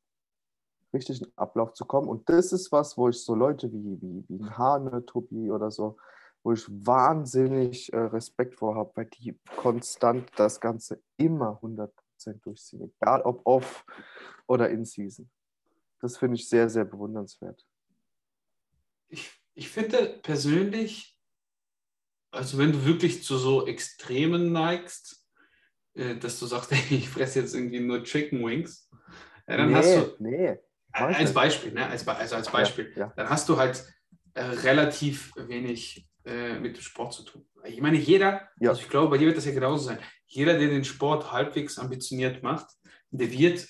[0.93, 2.09] richtigen Ablauf zu kommen.
[2.09, 5.97] Und das ist was, wo ich so Leute wie, wie, wie Hane, Tobi oder so,
[6.43, 11.93] wo ich wahnsinnig äh, Respekt vor habe, weil die konstant das Ganze immer 100
[12.25, 13.85] durchziehen, egal ob off
[14.47, 15.31] oder in Season.
[16.01, 17.67] Das finde ich sehr, sehr bewundernswert.
[19.09, 21.19] Ich, ich finde persönlich,
[22.31, 25.27] also wenn du wirklich zu so Extremen neigst,
[25.95, 28.89] äh, dass du sagst, ich fresse jetzt irgendwie nur Chicken Wings,
[29.49, 30.17] ja, dann nee, hast du.
[30.19, 30.59] Nee.
[30.93, 31.87] Als Beispiel, ne?
[31.87, 32.93] Als, also als Beispiel.
[32.95, 33.13] Ja, ja.
[33.17, 33.85] Dann hast du halt
[34.35, 37.47] äh, relativ wenig äh, mit dem Sport zu tun.
[37.65, 38.71] Ich meine, jeder, ja.
[38.71, 39.99] also ich glaube, bei dir wird das ja genauso sein.
[40.27, 42.67] Jeder, der den Sport halbwegs ambitioniert macht,
[43.11, 43.67] der wird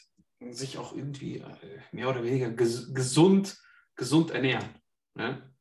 [0.50, 3.56] sich auch irgendwie äh, mehr oder weniger ges gesund,
[3.96, 4.68] gesund ernähren.
[5.14, 5.54] Ne?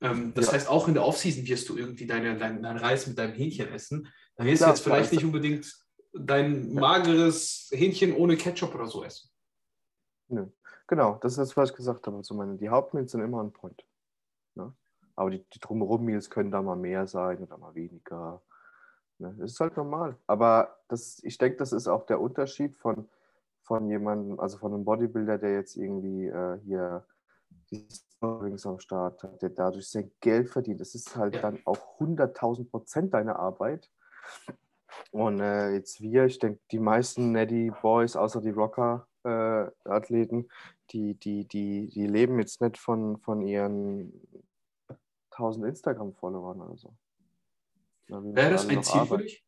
[0.00, 0.52] Ähm, das ja.
[0.52, 3.72] heißt, auch in der Offseason wirst du irgendwie deine, dein, dein Reis mit deinem Hähnchen
[3.72, 4.08] essen.
[4.36, 5.72] Da wirst du jetzt vielleicht nicht unbedingt
[6.12, 9.30] dein mageres Hähnchen ohne Ketchup oder so essen.
[10.28, 10.46] Nö.
[10.88, 12.18] Genau, das ist das, was ich gesagt habe.
[12.18, 13.82] Also meine, die Hauptmeals sind immer ein Point.
[15.16, 18.42] Aber die, die Drumherum-Meals können da mal mehr sein oder mal weniger.
[19.18, 19.34] Ne?
[19.38, 20.16] Das ist halt normal.
[20.26, 23.08] Aber das, ich denke, das ist auch der Unterschied von,
[23.62, 27.06] von jemandem, also von einem Bodybuilder, der jetzt irgendwie äh, hier
[27.70, 30.80] die Stories am Start hat, der dadurch sein Geld verdient.
[30.80, 33.90] Das ist halt dann auch 100.000 Prozent deiner Arbeit.
[35.10, 40.48] Und äh, jetzt wir, ich denke, die meisten Neddy Boys, außer die Rocker, Top-Athleten,
[40.90, 44.12] die, die, die, die leben jetzt nicht von, von ihren
[45.38, 46.96] 1000 Instagram-Followern oder so.
[48.08, 49.44] Wäre das ein Ziel für dich?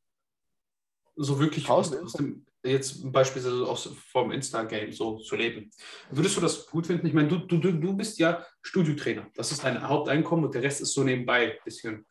[1.16, 5.70] So wirklich aus, aus dem, jetzt beispielsweise aus, vom Insta-Game so zu leben.
[6.10, 7.06] Würdest du das gut finden?
[7.06, 9.28] Ich meine, du, du, du bist ja Studiotrainer.
[9.34, 12.06] Das ist dein Haupteinkommen und der Rest ist so nebenbei ein bisschen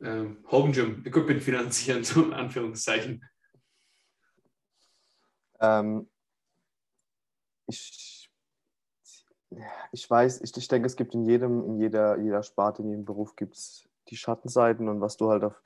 [0.00, 3.24] äh, Home Gym, Equipment finanzieren, so in Anführungszeichen.
[5.60, 6.08] Ähm,
[7.66, 8.07] ich,
[9.92, 13.04] ich weiß, ich, ich denke, es gibt in jedem, in jeder, jeder Sparte, in jedem
[13.04, 15.62] Beruf gibt es die Schattenseiten und was du halt auf,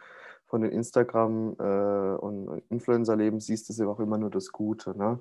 [0.46, 4.96] von den Instagram- äh, und Influencer-Leben siehst, ist ja auch immer nur das Gute.
[4.96, 5.18] Ne?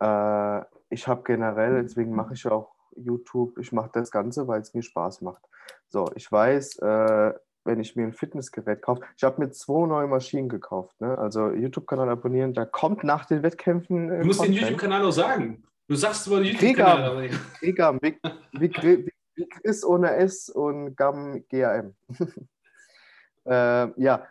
[0.00, 4.74] Äh, ich habe generell, deswegen mache ich auch YouTube, ich mache das Ganze, weil es
[4.74, 5.42] mir Spaß macht.
[5.88, 7.34] So, ich weiß, äh,
[7.64, 11.00] wenn ich mir ein Fitnessgerät kaufe, ich habe mir zwei neue Maschinen gekauft.
[11.00, 11.16] Ne?
[11.18, 14.10] Also YouTube-Kanal abonnieren, da kommt nach den Wettkämpfen.
[14.10, 14.56] Äh, du musst Content.
[14.56, 15.64] den YouTube-Kanal auch sagen.
[15.86, 17.30] Du sagst den YouTube-Kanal.
[17.58, 18.18] Krigam, wie,
[18.52, 21.94] wie, wie Chris ohne S und Gam GAM.
[23.44, 24.26] äh, ja,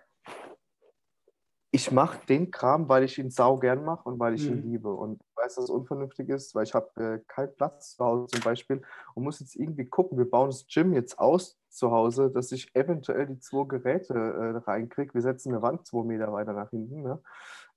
[1.70, 4.58] ich mache den Kram, weil ich ihn sau gern mache und weil ich mhm.
[4.58, 4.94] ihn liebe.
[4.94, 8.28] Und ich weiß, dass es unvernünftig ist, weil ich habe äh, keinen Platz zu Hause
[8.28, 8.82] zum Beispiel
[9.14, 12.76] und muss jetzt irgendwie gucken, wir bauen das Gym jetzt aus zu Hause, dass ich
[12.76, 15.14] eventuell die zwei Geräte äh, reinkriege.
[15.14, 17.04] Wir setzen eine Wand zwei Meter weiter nach hinten.
[17.04, 17.20] Ne?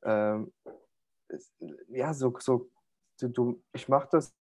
[0.03, 0.53] Ähm,
[1.89, 2.71] ja, so, so
[3.19, 4.35] du, ich mache das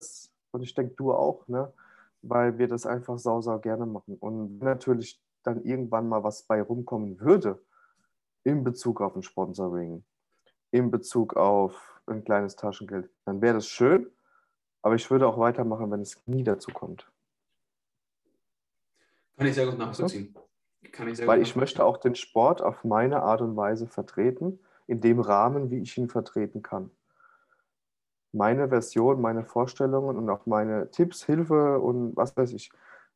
[0.51, 1.71] und ich denke, du auch, ne?
[2.21, 4.17] weil wir das einfach sau, sau gerne machen.
[4.19, 7.61] Und natürlich dann irgendwann mal was bei rumkommen würde,
[8.43, 10.03] in Bezug auf ein Sponsoring,
[10.71, 14.09] in Bezug auf ein kleines Taschengeld, dann wäre das schön,
[14.81, 17.09] aber ich würde auch weitermachen, wenn es nie dazu kommt.
[19.37, 20.35] Kann ich sehr gut nachvollziehen.
[20.91, 23.87] Kann ich sehr Weil gut ich möchte auch den Sport auf meine Art und Weise
[23.87, 26.91] vertreten, in dem Rahmen, wie ich ihn vertreten kann
[28.33, 32.71] meine Version, meine Vorstellungen und auch meine Tipps, Hilfe und was weiß ich,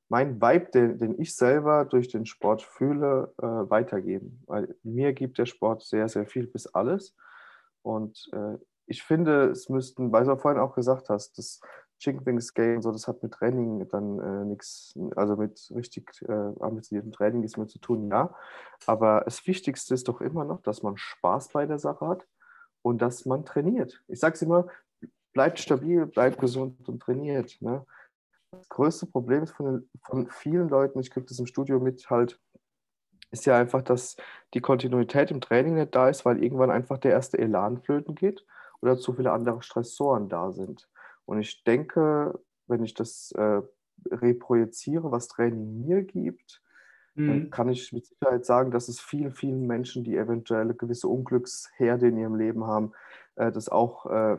[0.09, 4.41] mein Vibe, den, den ich selber durch den Sport fühle, äh, weitergeben.
[4.47, 7.15] Weil mir gibt der Sport sehr, sehr viel bis alles.
[7.81, 11.59] Und äh, ich finde, es müssten, weil du vorhin auch gesagt hast, das
[11.99, 16.53] Chicken Wings Game, so, das hat mit Training dann äh, nichts, also mit richtig äh,
[16.59, 18.33] ambitioniertem Training nichts mehr zu tun, ja.
[18.85, 22.27] Aber das Wichtigste ist doch immer noch, dass man Spaß bei der Sache hat
[22.81, 24.03] und dass man trainiert.
[24.07, 24.67] Ich sage es immer,
[25.37, 27.61] bleibt stabil, bleibt gesund und trainiert.
[27.61, 27.85] Ne?
[28.49, 32.39] Das größte Problem ist von, von vielen Leuten, ich kriege das im Studio mit, halt,
[33.29, 34.15] ist ja einfach, dass
[34.55, 38.47] die Kontinuität im Training nicht da ist, weil irgendwann einfach der erste Elan flöten geht
[38.81, 40.89] oder zu viele andere Stressoren da sind.
[41.25, 43.61] Und ich denke, wenn ich das äh,
[44.09, 46.63] reprojiziere, was Training mir gibt,
[47.13, 47.51] mhm.
[47.51, 52.17] kann ich mit Sicherheit sagen, dass es vielen, vielen Menschen, die eventuell gewisse Unglücksherde in
[52.17, 52.93] ihrem Leben haben,
[53.35, 54.37] äh, das auch äh,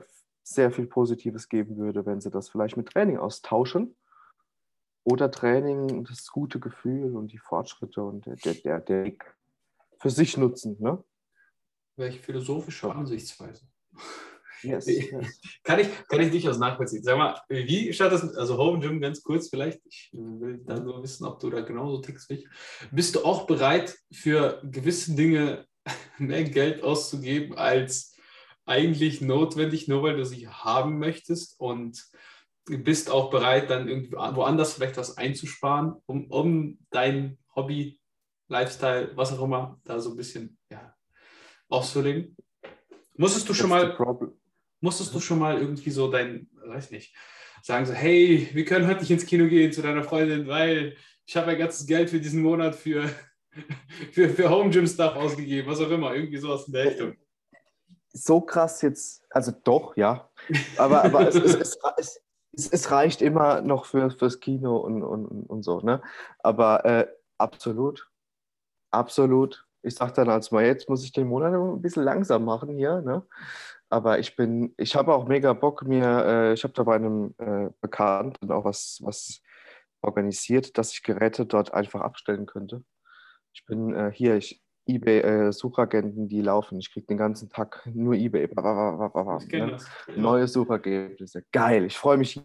[0.48, 3.96] sehr viel Positives geben würde, wenn sie das vielleicht mit Training austauschen.
[5.04, 9.12] Oder Training, das gute Gefühl und die Fortschritte und der, der, der,
[9.98, 10.76] für sich nutzen.
[10.80, 11.02] Ne?
[11.96, 13.62] Welche philosophische Ansichtsweise.
[14.62, 15.40] Yes, yes.
[15.62, 17.02] Kann, ich, kann ich durchaus nachvollziehen.
[17.02, 21.02] Sag mal, wie schaut das, also Home Gym ganz kurz vielleicht, ich will dann nur
[21.02, 22.48] wissen, ob du da genauso tickst wie ich.
[22.90, 25.66] Bist du auch bereit, für gewisse Dinge
[26.18, 28.17] mehr Geld auszugeben, als
[28.68, 32.04] eigentlich notwendig, nur weil du sie haben möchtest und
[32.64, 37.98] bist auch bereit, dann irgendwie woanders vielleicht was einzusparen, um, um dein Hobby,
[38.48, 40.94] Lifestyle, was auch immer, da so ein bisschen ja,
[41.68, 42.36] auszulegen.
[43.16, 43.96] Musstest du schon mal,
[44.80, 47.14] musstest du schon mal irgendwie so dein, weiß nicht,
[47.62, 50.96] sagen so, hey, wir können heute nicht ins Kino gehen zu deiner Freundin, weil
[51.26, 53.10] ich habe mein ganzes Geld für diesen Monat für,
[54.12, 57.16] für, für Home Gym Stuff ausgegeben, was auch immer, irgendwie sowas in der Richtung
[58.24, 60.28] so krass jetzt, also doch, ja.
[60.76, 65.62] Aber, aber es, es, es, es, reicht immer noch für, fürs Kino und, und, und
[65.62, 66.02] so, ne?
[66.40, 67.06] Aber äh,
[67.38, 68.10] absolut,
[68.90, 69.66] absolut.
[69.82, 73.00] Ich sage dann als mal, jetzt muss ich den Monat ein bisschen langsam machen hier,
[73.00, 73.26] ne?
[73.90, 77.34] Aber ich bin, ich habe auch mega Bock, mir, äh, ich habe da bei einem
[77.38, 79.40] äh, Bekannten auch was, was
[80.02, 82.84] organisiert, dass ich Geräte dort einfach abstellen könnte.
[83.52, 86.78] Ich bin äh, hier, ich, eBay-Suchagenten, äh, die laufen.
[86.78, 88.48] Ich kriege den ganzen Tag nur eBay.
[88.52, 89.76] Ne?
[90.16, 91.44] Neue Suchergebnisse.
[91.52, 92.40] Geil, ich freue mich.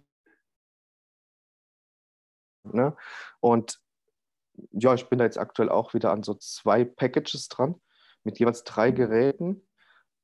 [2.63, 2.95] Ne?
[3.39, 3.79] Und
[4.71, 7.75] ja, ich bin da jetzt aktuell auch wieder an so zwei Packages dran,
[8.23, 8.95] mit jeweils drei mhm.
[8.95, 9.67] Geräten.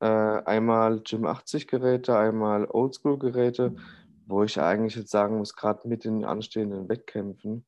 [0.01, 3.76] Äh, einmal Gym 80 Geräte, einmal Oldschool Geräte,
[4.28, 7.65] wo ich eigentlich jetzt sagen muss, gerade mit den anstehenden Wettkämpfen,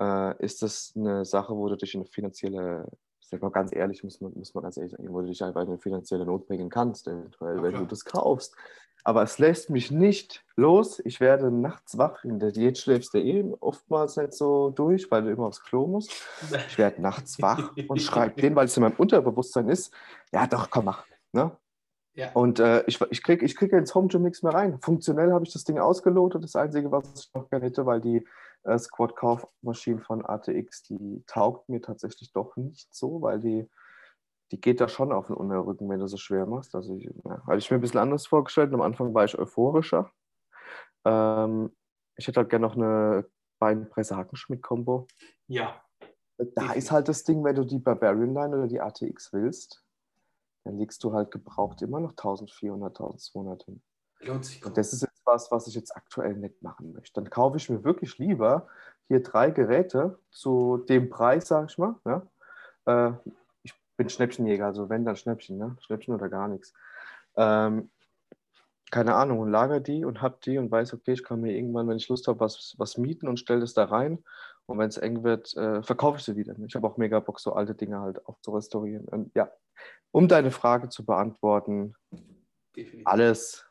[0.00, 2.90] äh, ist das eine Sache, wo du dich in eine finanzielle
[3.34, 5.66] sag mal ganz ehrlich, muss man, muss man ganz ehrlich sagen, wo du dich einfach
[5.66, 8.54] in finanzielle Not bringen kannst, eventuell, wenn du das kaufst.
[9.06, 10.98] Aber es lässt mich nicht los.
[11.04, 12.24] Ich werde nachts wach.
[12.24, 15.86] In der Diät schläfst du eh oftmals nicht so durch, weil du immer aufs Klo
[15.86, 16.10] musst.
[16.68, 19.92] Ich werde nachts wach und schreibe den, weil es in meinem Unterbewusstsein ist.
[20.32, 21.04] Ja, doch, komm, mach.
[21.32, 21.54] Ne?
[22.14, 22.30] Ja.
[22.32, 24.78] Und äh, ich, ich kriege ich krieg ins Home Gym nichts mehr rein.
[24.80, 26.42] Funktionell habe ich das Ding ausgelotet.
[26.42, 28.24] Das Einzige, was ich noch gerne hätte, weil die
[28.64, 33.68] äh, Squat-Kaufmaschine von ATX, die taugt mir tatsächlich doch nicht so, weil die
[34.52, 36.74] die geht da schon auf den Unterrücken, wenn du so schwer machst.
[36.74, 38.72] Also ich, ja, hatte ich mir ein bisschen anders vorgestellt.
[38.72, 40.12] Am Anfang war ich euphorischer.
[41.04, 41.74] Ähm,
[42.16, 45.06] ich hätte halt gerne noch eine Beinpresse-Hackenschmidt-Kombo.
[45.48, 45.82] Ja.
[46.38, 49.84] Da ist halt das Ding, wenn du die Barbarian Line oder die ATX willst,
[50.64, 53.82] dann legst du halt gebraucht immer noch 1400, 1200 hin.
[54.20, 54.64] Lohnt sich.
[54.64, 57.20] Und das ist was, was ich jetzt aktuell nicht machen möchte.
[57.20, 58.66] Dann kaufe ich mir wirklich lieber
[59.08, 61.96] hier drei Geräte zu dem Preis, sag ich mal.
[62.04, 62.26] Ja?
[62.86, 63.12] Äh,
[63.62, 65.58] ich bin Schnäppchenjäger, also wenn, dann Schnäppchen.
[65.58, 65.76] Ne?
[65.80, 66.72] Schnäppchen oder gar nichts.
[67.36, 67.90] Ähm,
[68.90, 71.88] keine Ahnung, und lager die und hab die und weiß, okay, ich kann mir irgendwann,
[71.88, 74.22] wenn ich Lust habe, was, was mieten und stelle das da rein.
[74.66, 76.54] Und wenn es eng wird, äh, verkaufe ich sie wieder.
[76.66, 79.06] Ich habe auch mega Bock, so alte Dinge halt auch zu restaurieren.
[79.08, 79.50] Und ja,
[80.10, 81.94] um deine Frage zu beantworten,
[82.76, 83.06] Definitiv.
[83.06, 83.66] alles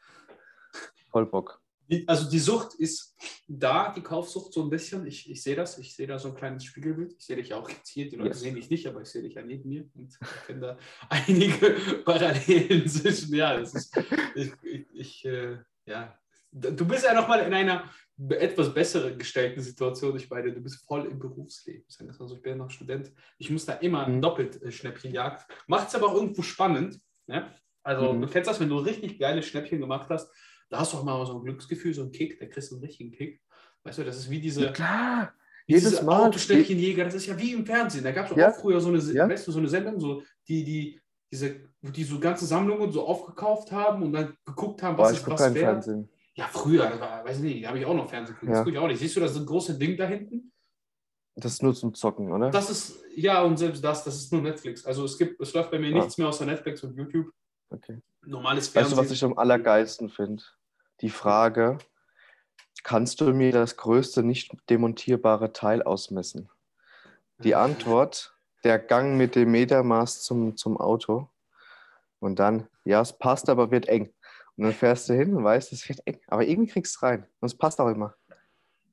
[1.14, 1.62] voll Bock.
[2.08, 3.16] Also die Sucht ist
[3.48, 5.06] da, die Kaufsucht so ein bisschen.
[5.06, 7.14] Ich, ich sehe das, ich sehe da so ein kleines Spiegelbild.
[7.20, 8.40] Ich sehe dich auch jetzt hier, die Leute Yes.
[8.40, 10.78] sehen dich nicht, aber ich sehe dich ja neben mir und kenne da
[11.10, 13.36] einige Parallelen zwischen.
[13.36, 13.96] Ja, das ist,
[14.34, 16.18] ich, ich, ich äh, ja,
[16.52, 17.84] du bist ja nochmal in einer
[18.30, 20.16] etwas besseren gestellten Situation.
[20.16, 21.84] Ich meine, du bist voll im Berufsleben.
[21.90, 23.12] Sagen wir mal so, ich bin ja noch Student.
[23.38, 24.22] Ich muss da immer Mhm.
[24.22, 25.46] doppelt äh, Schnäppchenjagd.
[25.68, 27.00] Macht es aber auch irgendwo spannend.
[27.28, 27.54] Ne?
[27.84, 28.22] Also, Mhm.
[28.22, 30.32] du kennst das, wenn du richtig geile Schnäppchen gemacht hast,
[30.74, 32.84] da hast du auch mal so ein Glücksgefühl, so einen Kick, da kriegst du einen
[32.84, 33.40] richtigen Kick.
[33.84, 35.34] Weißt du, das ist wie diese, klar,
[35.68, 36.28] wie jedes diese Mal.
[36.28, 38.04] Autoschnäppchenjäger, das ist ja wie im Fernsehen.
[38.04, 38.50] Da gab es Ja.
[38.50, 39.30] auch früher so eine, Ja.
[39.30, 41.00] weißt du, so eine Sendung, so, die, die,
[41.32, 45.18] diese, die so ganze Sammlungen so aufgekauft haben und dann geguckt haben, Boah, was ich
[45.20, 45.58] ist was wert.
[45.58, 46.10] Fernsehen.
[46.36, 48.50] Ja, früher, das war, weiß ich nicht, da habe ich auch noch Fernsehen geguckt.
[48.52, 48.64] Das Ja.
[48.64, 49.00] gucke ich auch nicht.
[49.00, 50.52] Siehst du, das ist ein großes Ding da hinten?
[51.36, 52.50] Das ist nur zum Zocken, oder?
[52.52, 54.86] Das ist, ja, und selbst das, das ist nur Netflix.
[54.86, 56.00] Also es gibt, es läuft bei mir Ah.
[56.00, 57.28] nichts mehr außer Netflix und YouTube.
[57.70, 58.00] okay.
[58.26, 58.98] Normales Weißt Fernsehen.
[58.98, 60.42] du, was ich am allergeilsten finde?
[61.04, 61.80] Die Frage,
[62.84, 66.50] kannst du mir das größte nicht demontierbare Teil ausmessen?
[67.40, 68.34] Die Antwort,
[68.64, 71.28] der Gang mit dem Metermaß zum, zum Auto.
[72.20, 74.14] Und dann, ja, es passt, aber wird eng.
[74.56, 76.22] Und dann fährst du hin und weißt, es wird eng.
[76.28, 77.28] Aber irgendwie kriegst du es rein.
[77.42, 78.16] Und es passt auch immer.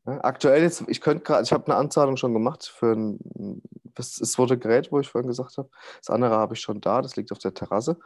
[0.05, 3.63] Ja, aktuell jetzt, ich könnte gerade, ich habe eine Anzahlung schon gemacht für ein,
[3.95, 5.71] das, das zweite Gerät, wo ich vorhin gesagt habe.
[5.99, 8.01] Das andere habe ich schon da, das liegt auf der Terrasse.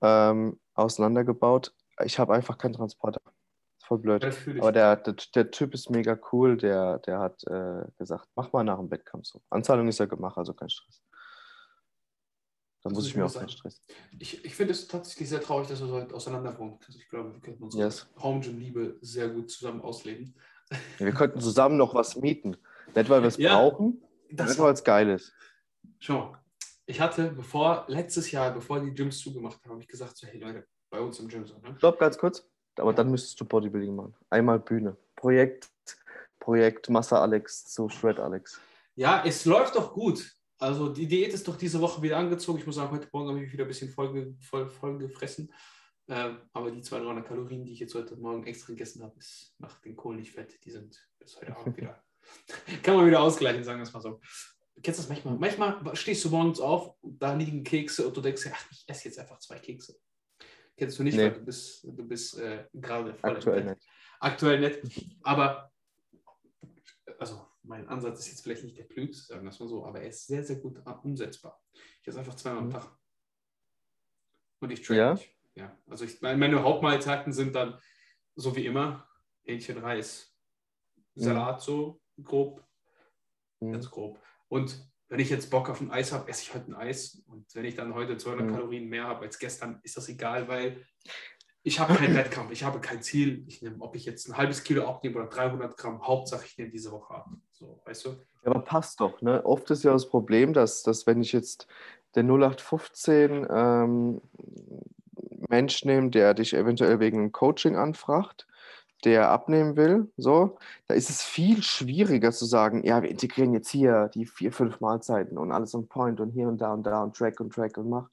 [0.00, 1.74] Ähm, auseinandergebaut.
[2.04, 3.20] Ich habe einfach keinen Transporter.
[3.78, 4.24] Ist voll blöd.
[4.58, 6.56] Aber der, der, der Typ ist mega cool.
[6.56, 9.42] Der, der hat äh, gesagt, mach mal nach dem Wettkampf so.
[9.50, 11.02] Anzahlung ist ja gemacht, also kein Stress.
[12.82, 13.48] Da muss ich mir auch keinen.
[13.48, 13.80] Stress.
[14.18, 16.78] Ich, ich finde es tatsächlich sehr traurig, dass wir so weit auseinander wohnen.
[16.84, 18.08] Also ich glaube, wir könnten unsere Yes.
[18.20, 20.34] Home Gym Liebe sehr gut zusammen ausleben.
[20.98, 22.56] Ja, wir könnten zusammen noch was mieten.
[22.94, 25.32] Nicht, weil wir es Ja, brauchen, Das nicht, weil es geil ist.
[26.00, 26.36] Schau,
[26.86, 30.40] ich hatte, bevor, letztes Jahr, bevor die Gyms zugemacht haben, habe ich gesagt, so, hey
[30.40, 31.74] Leute, bei uns im Gym so, ne?
[31.78, 32.46] Stopp, ganz kurz.
[32.76, 34.14] Aber dann müsstest du Bodybuilding machen.
[34.30, 34.96] Einmal Bühne.
[35.16, 35.70] Projekt,
[36.38, 38.60] Projekt Massa Alex zu Shred Alex.
[38.94, 40.36] Ja, es läuft doch gut.
[40.58, 42.58] Also die Diät ist doch diese Woche wieder angezogen.
[42.58, 45.52] Ich muss sagen, heute Morgen habe ich mich wieder ein bisschen voll, voll, voll gefressen.
[46.08, 49.54] Ähm, aber die 200, 300 Kalorien, die ich jetzt heute Morgen extra gegessen habe, ist,
[49.58, 50.62] macht den Kohl nicht fett.
[50.64, 52.02] Die sind bis heute Abend wieder.
[52.82, 54.20] Kann man wieder ausgleichen, sagen wir es mal so.
[54.82, 55.38] Kennst du das manchmal?
[55.38, 59.18] Manchmal stehst du morgens auf, da liegen Kekse und du denkst, ach, ich esse jetzt
[59.18, 59.96] einfach zwei Kekse.
[60.82, 61.26] Kennst du nicht, Nee.
[61.26, 63.86] weil du bist, du bist äh, gerade voll Aktuell nicht.
[64.18, 65.16] Aktuell nicht.
[65.22, 65.70] Aber,
[67.20, 70.00] also mein Ansatz ist jetzt vielleicht nicht der klügste, sagen wir es mal so, aber
[70.00, 71.62] er ist sehr, sehr gut äh, umsetzbar.
[72.00, 72.72] Ich esse einfach zweimal am Mhm.
[72.72, 72.98] Tag.
[74.58, 75.12] Und ich track Ja?
[75.14, 75.36] mich.
[75.54, 77.78] Ja, also ich, meine meine Hauptmahlzeiten sind dann
[78.34, 79.06] so wie immer
[79.44, 80.34] Hähnchen, Reis,
[81.14, 81.22] Mhm.
[81.22, 82.66] Salat so grob,
[83.60, 83.70] Mhm.
[83.74, 84.20] ganz grob.
[84.48, 87.21] Und wenn ich jetzt Bock auf ein Eis habe, esse ich heute ein Eis.
[87.54, 88.52] Und wenn ich dann heute 200 Mhm.
[88.52, 90.84] Kalorien mehr habe als gestern, ist das egal, weil
[91.62, 93.44] ich habe keinen Wettkampf, ich habe kein Ziel.
[93.46, 96.70] Ich nehme, ob ich jetzt ein halbes Kilo abnehme oder 300 Gramm, Hauptsache ich nehme
[96.70, 97.28] diese Woche ab.
[97.52, 98.10] So, weißt du?
[98.44, 99.20] Ja, aber passt doch.
[99.22, 99.44] Ne?
[99.44, 101.66] Oft ist ja das Problem, dass, dass wenn ich jetzt
[102.16, 104.20] den 0815 ähm,
[105.48, 108.46] Mensch nehme, der dich eventuell wegen Coaching anfragt,
[109.04, 113.68] der abnehmen will, so, da ist es viel schwieriger zu sagen, ja, wir integrieren jetzt
[113.70, 117.02] hier die vier, fünf Mahlzeiten und alles on point und hier und da und da
[117.02, 118.08] und track und track und mach,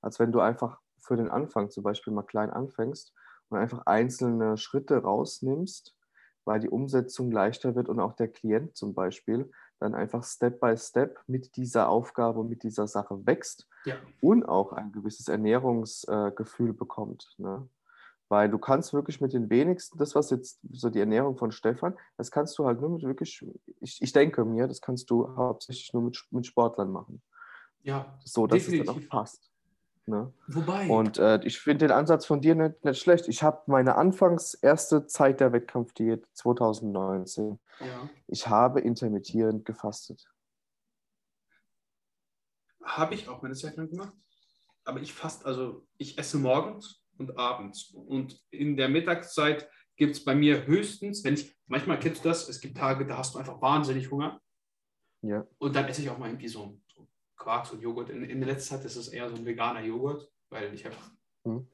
[0.00, 3.12] als wenn du einfach für den Anfang zum Beispiel mal klein anfängst
[3.48, 5.94] und einfach einzelne Schritte rausnimmst,
[6.44, 10.76] weil die Umsetzung leichter wird und auch der Klient zum Beispiel dann einfach Step by
[10.76, 13.96] Step mit dieser Aufgabe und mit dieser Sache wächst Ja.
[14.20, 17.34] und auch ein gewisses Ernährungsgefühl bekommt.
[17.38, 17.66] Ne?
[18.30, 21.98] Weil du kannst wirklich mit den wenigsten, das was jetzt so die Ernährung von Stefan,
[22.16, 23.44] das kannst du halt nur mit wirklich,
[23.80, 27.20] ich, ich denke mir, das kannst du hauptsächlich nur mit, mit Sportlern machen.
[27.82, 28.94] Ja, So, dass es definitiv.
[28.94, 29.50] dann auch passt.
[30.06, 30.32] Ne?
[30.46, 33.26] Wobei, Und äh, ich finde den Ansatz von dir nicht, nicht schlecht.
[33.26, 37.58] Ich habe meine anfangs erste Zeit der Wettkampfdiät 2019.
[37.80, 40.24] ja, Ich habe intermittierend gefastet.
[42.82, 44.14] habe ich auch meine Zeit lang gemacht.
[44.84, 47.94] Aber ich fast, also ich esse morgens und abends.
[47.94, 52.48] Und in der Mittagszeit gibt es bei mir höchstens, wenn ich, manchmal kennst du das,
[52.48, 54.40] es gibt Tage, da hast du einfach wahnsinnig Hunger.
[55.22, 55.46] Ja.
[55.58, 57.06] Und dann esse ich auch mal irgendwie so, so
[57.36, 58.08] Quarks und Joghurt.
[58.10, 61.10] In, in der letzten Zeit ist es eher so ein veganer Joghurt, weil ich einfach.
[61.44, 61.66] Mhm.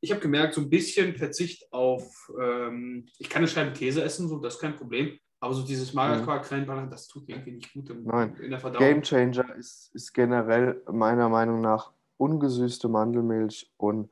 [0.00, 2.30] Ich habe gemerkt, so ein bisschen Verzicht auf.
[2.38, 5.18] Ähm, ich kann eine Scheibe Käse essen, so, das ist kein Problem.
[5.42, 8.36] Aber so dieses Magerquark reinballern, das tut mir irgendwie nicht gut im, Nein.
[8.36, 8.84] in der Verdauung.
[8.84, 14.10] Game Changer ist, ist generell meiner Meinung nach ungesüßte Mandelmilch und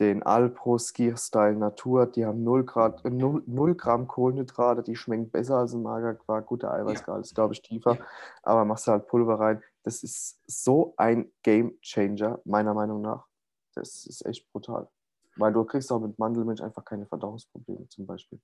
[0.00, 2.06] den Alpro Skier Style Natur.
[2.06, 6.46] Die haben 0, Grad, äh, 0, 0 Gramm Kohlenhydrate, die schmecken besser als ein Magerquark.
[6.46, 8.04] Gut, der Eiweißgehalt ist, glaube ich, tiefer, Ja.
[8.42, 9.62] aber machst du halt Pulver rein.
[9.82, 13.26] Das ist so ein Game Changer, meiner Meinung nach.
[13.74, 14.88] Das ist echt brutal.
[15.36, 18.40] Weil du kriegst auch mit Mandelmilch einfach keine Verdauungsprobleme zum Beispiel.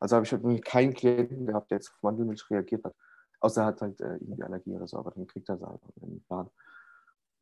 [0.00, 2.94] Also habe ich halt noch keinen Klienten gehabt, der jetzt auf Mandelmilch reagiert hat.
[3.40, 5.90] Außer er hat halt äh, irgendwie Allergie oder so, aber dann kriegt er es einfach
[6.00, 6.48] einen Plan.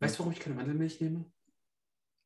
[0.01, 1.25] Weißt du, warum ich keine Mandelmilch nehme?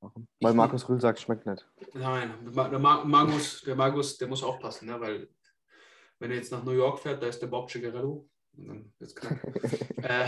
[0.01, 0.27] Warum?
[0.41, 1.67] Weil Ich- Markus Rühl sagt, schmeckt nicht.
[1.95, 4.99] Nein, der, der, Ma- Magus, der Magus, der muss aufpassen, ne?
[5.01, 5.29] weil
[6.19, 8.29] wenn er jetzt nach New York fährt, da ist der Bob Cigarello.
[8.57, 9.39] Und dann wird's knapp.
[10.03, 10.27] äh,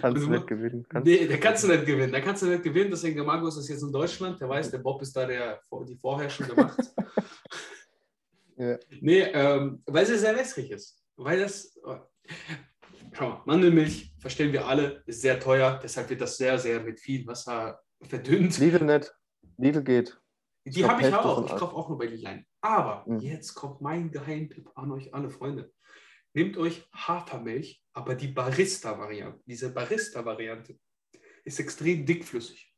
[0.00, 0.86] Kannst also, du nicht gewinnen.
[0.88, 2.12] Kannst nee, der kannst du nicht gewinnen.
[2.12, 4.40] Der kannst du nicht gewinnen, deswegen der Magus ist jetzt in Deutschland.
[4.40, 6.78] Der weiß, der Bob ist da der, die vorherrschende Macht.
[8.56, 8.78] Ja.
[9.00, 11.02] Nee, ähm, weil sie sehr wässrig ist.
[11.16, 11.76] Weil das.
[13.12, 15.80] Schau mal, Mandelmilch, verstehen wir alle, ist sehr teuer.
[15.82, 18.58] Deshalb wird das sehr, sehr mit viel Wasser verdünnt.
[18.58, 19.14] Lidl nicht.
[19.58, 20.18] Lidl geht.
[20.64, 21.44] Die habe ich auch.
[21.44, 22.46] Ich kaufe auch nur bei Lidl ein.
[22.60, 23.18] Aber Mhm.
[23.18, 25.72] jetzt kommt mein Geheimtipp an euch alle Freunde.
[26.34, 29.40] Nehmt euch Hafermilch, aber die Barista-Variante.
[29.44, 30.78] Diese Barista-Variante
[31.44, 32.72] ist extrem dickflüssig.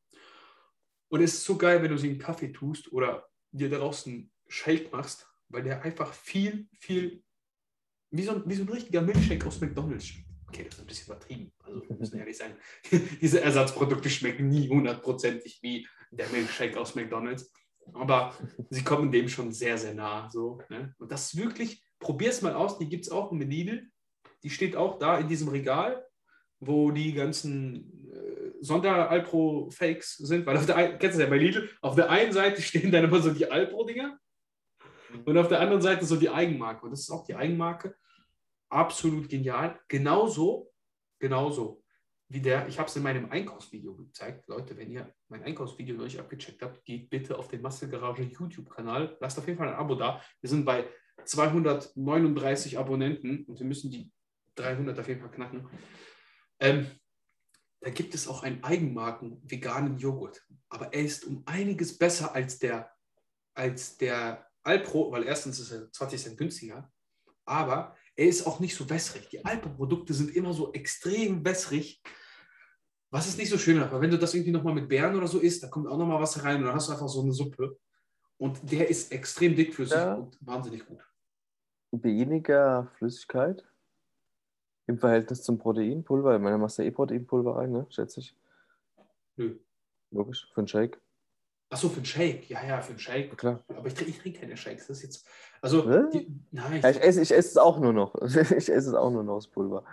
[1.08, 4.32] Und es ist so geil, wenn du sie in Kaffee tust oder dir daraus einen
[4.48, 7.22] Shake machst, weil der einfach viel, viel,
[8.10, 10.28] wie so ein, wie so ein richtiger Milchshake aus McDonalds schmeckt.
[10.54, 11.52] Okay, das ist ein bisschen übertrieben.
[11.64, 12.54] Also, wir müssen ehrlich sein.
[13.20, 17.52] Diese Ersatzprodukte schmecken nie hundertprozentig wie der Milchshake aus McDonalds.
[17.92, 18.32] Aber
[18.70, 20.30] sie kommen dem schon sehr, sehr nah.
[20.30, 20.94] So, ne?
[20.98, 23.88] Und das ist wirklich, probier es mal aus, die gibt es auch in Lidl.
[24.44, 26.06] Die steht auch da in diesem Regal,
[26.60, 30.46] wo die ganzen äh, Sonder-Alpro-Fakes sind.
[30.46, 33.02] Weil auf der einen, kennst du ja bei Lidl, auf der einen Seite stehen dann
[33.02, 34.20] immer so die Alpro-Dinger
[35.24, 36.84] und auf der anderen Seite so die Eigenmarke.
[36.84, 37.96] Und das ist auch die Eigenmarke.
[38.74, 39.78] Absolut genial.
[39.86, 40.72] Genauso,
[41.20, 41.84] genauso
[42.28, 44.48] wie der, ich habe es in meinem Einkaufsvideo gezeigt.
[44.48, 49.16] Leute, wenn ihr mein Einkaufsvideo noch nicht abgecheckt habt, geht bitte auf den Masselgarage YouTube-Kanal.
[49.20, 50.20] Lasst auf jeden Fall ein Abo da.
[50.40, 50.88] Wir sind bei
[51.24, 54.10] 239 Abonnenten und wir müssen die
[54.56, 55.68] 300 auf jeden Fall knacken.
[56.58, 56.90] Ähm,
[57.78, 60.44] da gibt es auch einen Eigenmarken veganen Joghurt.
[60.68, 62.90] Aber er ist um einiges besser als der,
[63.54, 66.90] als der Alpro, weil erstens ist er 20 Cent günstiger,
[67.44, 69.28] aber er ist auch nicht so wässrig.
[69.28, 72.02] Die Alpro-Produkte sind immer so extrem wässrig.
[73.10, 75.38] Was ist nicht so schön, aber wenn du das irgendwie nochmal mit Beeren oder so
[75.38, 77.78] isst, da kommt auch nochmal was rein und dann hast du einfach so eine Suppe.
[78.38, 80.14] Und der ist extrem dickflüssig Ja.
[80.14, 80.98] und wahnsinnig gut.
[81.92, 83.64] Weniger Flüssigkeit
[84.86, 86.34] im Verhältnis zum Proteinpulver.
[86.34, 87.86] Ich meine, du machst ja eh Proteinpulver rein, ne?
[87.90, 88.36] schätze ich.
[89.36, 89.58] Nö.
[90.10, 91.00] Logisch, für einen Shake.
[91.70, 92.48] Achso, für einen Shake.
[92.50, 93.36] Ja, ja, für einen Shake.
[93.36, 93.64] Klar.
[93.68, 94.86] Aber ich, trinke- ich trinke keine Shakes.
[94.86, 95.26] Das ist jetzt.
[95.60, 98.14] Also, die, nein, Ja, ich esse, ich esse es auch nur noch.
[98.22, 99.84] Ich esse es auch nur noch aus Pulver.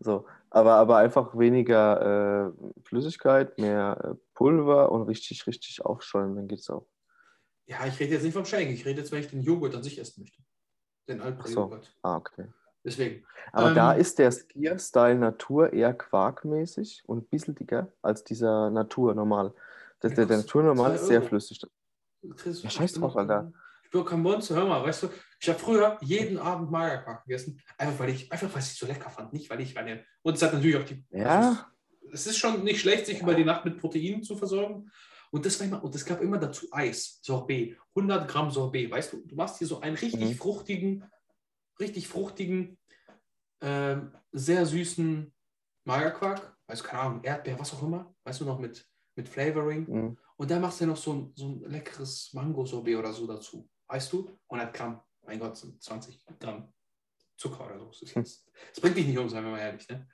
[0.00, 0.26] So.
[0.50, 6.70] Aber, aber einfach weniger äh, Flüssigkeit, mehr äh, Pulver und richtig, richtig aufschäumen, dann geht's
[6.70, 6.86] auch.
[7.66, 8.70] ja, ich rede jetzt nicht vom Shake.
[8.70, 10.40] Ich rede jetzt, wenn ich den Joghurt an sich essen möchte.
[11.08, 11.78] Den Ach so.
[12.02, 12.46] Ah, okay.
[12.84, 13.24] Deswegen.
[13.52, 18.70] Aber Ähm, da ist der Skier-Style Natur eher quarkmäßig und ein bisschen dicker als dieser
[18.70, 19.52] Natur normal.
[20.00, 21.60] Das, der, der kostet Natur normal zwei ist sehr flüssig.
[22.22, 23.52] Ja, scheiß drauf, Alter.
[23.84, 27.60] Ich bin kein Monster, hör mal, weißt du, ich habe früher jeden Abend Magerquark gegessen,
[27.78, 30.34] einfach weil ich, einfach weil ich es so lecker fand, nicht weil ich meine, und
[30.34, 31.70] es hat natürlich auch die, Ja.
[32.12, 34.90] es ist schon nicht schlecht, sich über die Nacht mit Proteinen zu versorgen
[35.30, 39.12] und das war immer, und es gab immer dazu Eis, Sorbet, 100 Gramm Sorbet, weißt
[39.14, 40.34] du, du machst hier so einen richtig Mhm.
[40.34, 41.04] fruchtigen,
[41.80, 42.78] richtig fruchtigen,
[43.62, 45.32] ähm, sehr süßen
[45.84, 48.86] Magerquark, weißt du, keine Ahnung, Erdbeer, was auch immer, weißt du noch, mit,
[49.18, 50.18] mit Flavoring Mhm.
[50.36, 53.68] und dann machst du noch so ein, so ein leckeres Mango-Sorbet oder so dazu.
[53.88, 54.30] Weißt du?
[54.48, 55.00] 100 Gramm.
[55.26, 56.72] Mein Gott, sind 20 Gramm
[57.36, 57.90] Zucker oder so.
[57.90, 59.88] Das, das bringt dich nicht um, seien wir mal ehrlich.
[59.88, 60.08] Ne?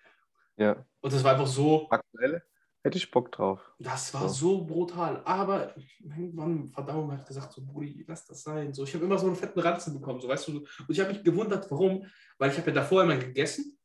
[0.56, 0.84] Ja.
[1.00, 2.42] Und das war einfach so, Aktuelle?
[2.82, 3.60] Hätte ich Bock drauf.
[3.78, 5.22] Das war so, so brutal.
[5.24, 8.74] Aber irgendwann Verdauung hat gesagt, so, Brudi, lass das sein.
[8.74, 10.58] So, ich habe immer so einen fetten Ranzen bekommen, so weißt du.
[10.58, 12.06] Und ich habe mich gewundert, warum,
[12.38, 13.78] weil ich habe ja davor immer gegessen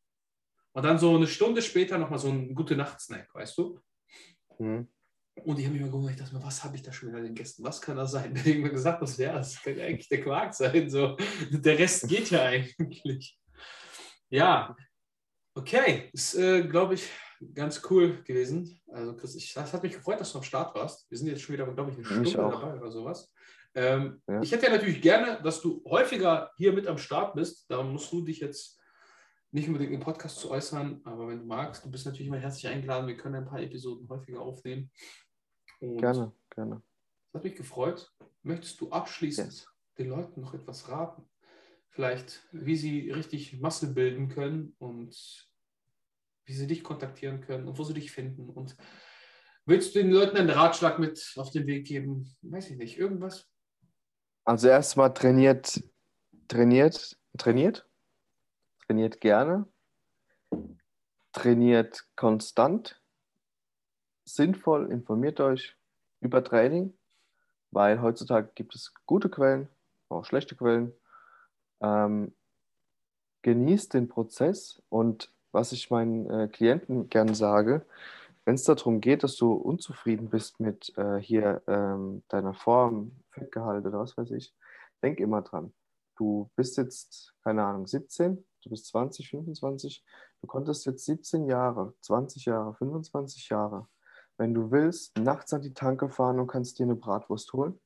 [0.74, 3.80] und dann so eine Stunde später nochmal so ein gute Nacht-Snack, weißt du?
[4.60, 4.88] Mhm.
[5.46, 7.22] Und ich habe mich immer gewundert, ich dachte mir, was habe ich da schon wieder
[7.22, 7.64] gegessen?
[7.64, 8.34] Was kann das sein?
[8.34, 10.90] Da habe ich mir gesagt, das wäre das könnte eigentlich der Quark sein.
[10.90, 11.18] So.
[11.52, 13.38] Der Rest geht ja eigentlich.
[14.30, 14.76] Ja,
[15.56, 16.10] okay.
[16.14, 17.10] Ist, äh, glaube ich,
[17.54, 18.82] ganz cool gewesen.
[18.88, 21.10] Also, Chris, ich, das hat mich gefreut, dass du am Start warst.
[21.10, 23.34] Wir sind jetzt schon wieder, glaube ich, eine Stunde dabei oder sowas.
[23.76, 24.42] Ähm, ja.
[24.42, 27.70] Ich hätte ja natürlich gerne, dass du häufiger hier mit am Start bist.
[27.70, 28.80] Da musst du dich jetzt
[29.52, 32.68] nicht unbedingt im Podcast zu äußern, aber wenn du magst, du bist natürlich immer herzlich
[32.68, 33.08] eingeladen.
[33.08, 34.92] Wir können ein paar Episoden häufiger aufnehmen.
[35.80, 36.82] Und gerne, gerne.
[37.32, 38.12] Das hat mich gefreut.
[38.44, 39.68] Möchtest du abschließend yes.
[39.98, 41.30] den Leuten noch etwas raten?
[41.90, 45.50] Vielleicht, wie sie richtig Masse bilden können und
[46.46, 48.50] wie sie dich kontaktieren können und wo sie dich finden.
[48.50, 48.76] Und
[49.66, 52.36] willst du den Leuten einen Ratschlag mit auf den Weg geben?
[52.42, 53.48] Weiß ich nicht, irgendwas?
[54.46, 55.84] Also erstmal trainiert,
[56.48, 57.88] trainiert, trainiert,
[58.88, 59.68] trainiert gerne,
[61.34, 62.99] trainiert konstant,
[64.36, 65.76] sinnvoll, informiert euch
[66.22, 66.94] über Training,
[67.72, 69.70] weil heutzutage gibt es gute Quellen,
[70.10, 70.94] auch schlechte Quellen.
[71.82, 72.34] Ähm,
[73.42, 77.86] genießt den Prozess und was ich meinen äh, Klienten gern sage,
[78.46, 83.86] wenn es darum geht, dass du unzufrieden bist mit äh, hier ähm, deiner Form, Fettgehalt
[83.86, 84.54] oder was weiß ich,
[85.04, 85.74] denk immer dran.
[86.18, 90.04] Du bist jetzt, keine Ahnung, 17, du bist 20, 25,
[90.42, 93.88] du konntest jetzt 17 Jahre, 20 Jahre, 25 Jahre,
[94.40, 97.78] wenn du willst, nachts an die Tanke fahren und kannst dir eine Bratwurst holen,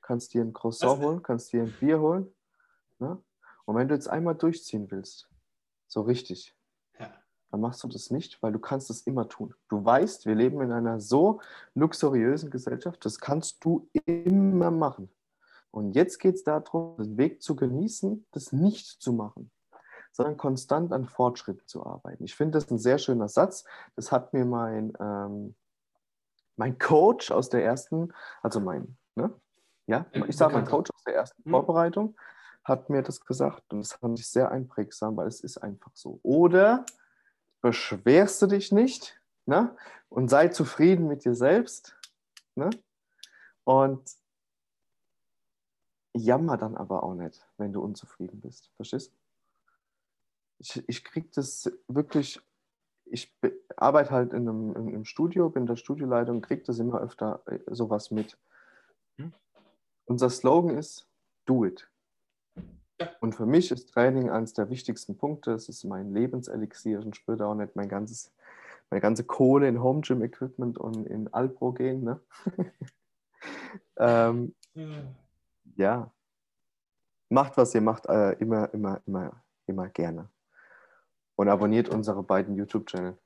[0.00, 2.34] kannst dir ein Croissant holen, kannst dir ein Bier holen.
[2.98, 3.22] Ne?
[3.66, 5.28] Und wenn du jetzt einmal durchziehen willst,
[5.86, 6.56] so richtig.
[6.98, 7.12] Ja.
[7.50, 9.54] Dann machst du das nicht, weil du kannst es immer tun.
[9.68, 11.42] Du weißt, wir leben in einer so
[11.74, 15.10] luxuriösen Gesellschaft, das kannst du immer machen.
[15.70, 19.50] Und jetzt geht es darum, den Weg zu genießen, das nicht zu machen,
[20.18, 22.24] sondern konstant an Fortschritten zu arbeiten.
[22.24, 23.64] Ich finde das ein sehr schöner Satz.
[23.94, 25.54] Das hat mir mein, ähm,
[26.56, 28.12] mein Coach aus der ersten,
[28.42, 29.32] also mein, ne?
[29.86, 31.52] ja, ich sage mein Coach aus der ersten hm.
[31.52, 32.16] Vorbereitung,
[32.64, 36.18] hat mir das gesagt und das fand ich sehr einprägsam, weil es ist einfach so.
[36.24, 36.84] Oder
[37.60, 39.76] beschwerst du dich nicht ne?
[40.08, 41.96] und sei zufrieden mit dir selbst
[42.56, 42.70] ne?
[43.62, 44.02] und
[46.12, 48.72] jammer dann aber auch nicht, wenn du unzufrieden bist.
[48.74, 49.17] Verstehst du?
[50.58, 52.40] Ich, ich kriege das wirklich,
[53.06, 53.34] ich
[53.76, 57.58] arbeite halt in einem, in einem Studio, bin der Studioleitung, kriege das immer öfter äh,
[57.68, 58.36] sowas mit.
[59.16, 59.32] Hm?
[60.06, 61.08] Unser Slogan ist,
[61.44, 61.88] do it.
[63.20, 65.52] Und für mich ist Training eines der wichtigsten Punkte.
[65.52, 67.00] Es ist mein Lebenselixier.
[67.06, 68.32] Ich spüre auch nicht mein ganzes,
[68.90, 72.02] meine ganze Kohle in Home Gym Equipment und in Alpro gehen.
[72.02, 72.20] Ne?
[73.98, 75.14] ähm, mhm.
[75.76, 76.10] Ja.
[77.28, 80.28] Macht, was ihr macht, äh, immer, immer, immer, immer gerne.
[81.38, 83.16] Und abonniert unsere beiden YouTube-Channel.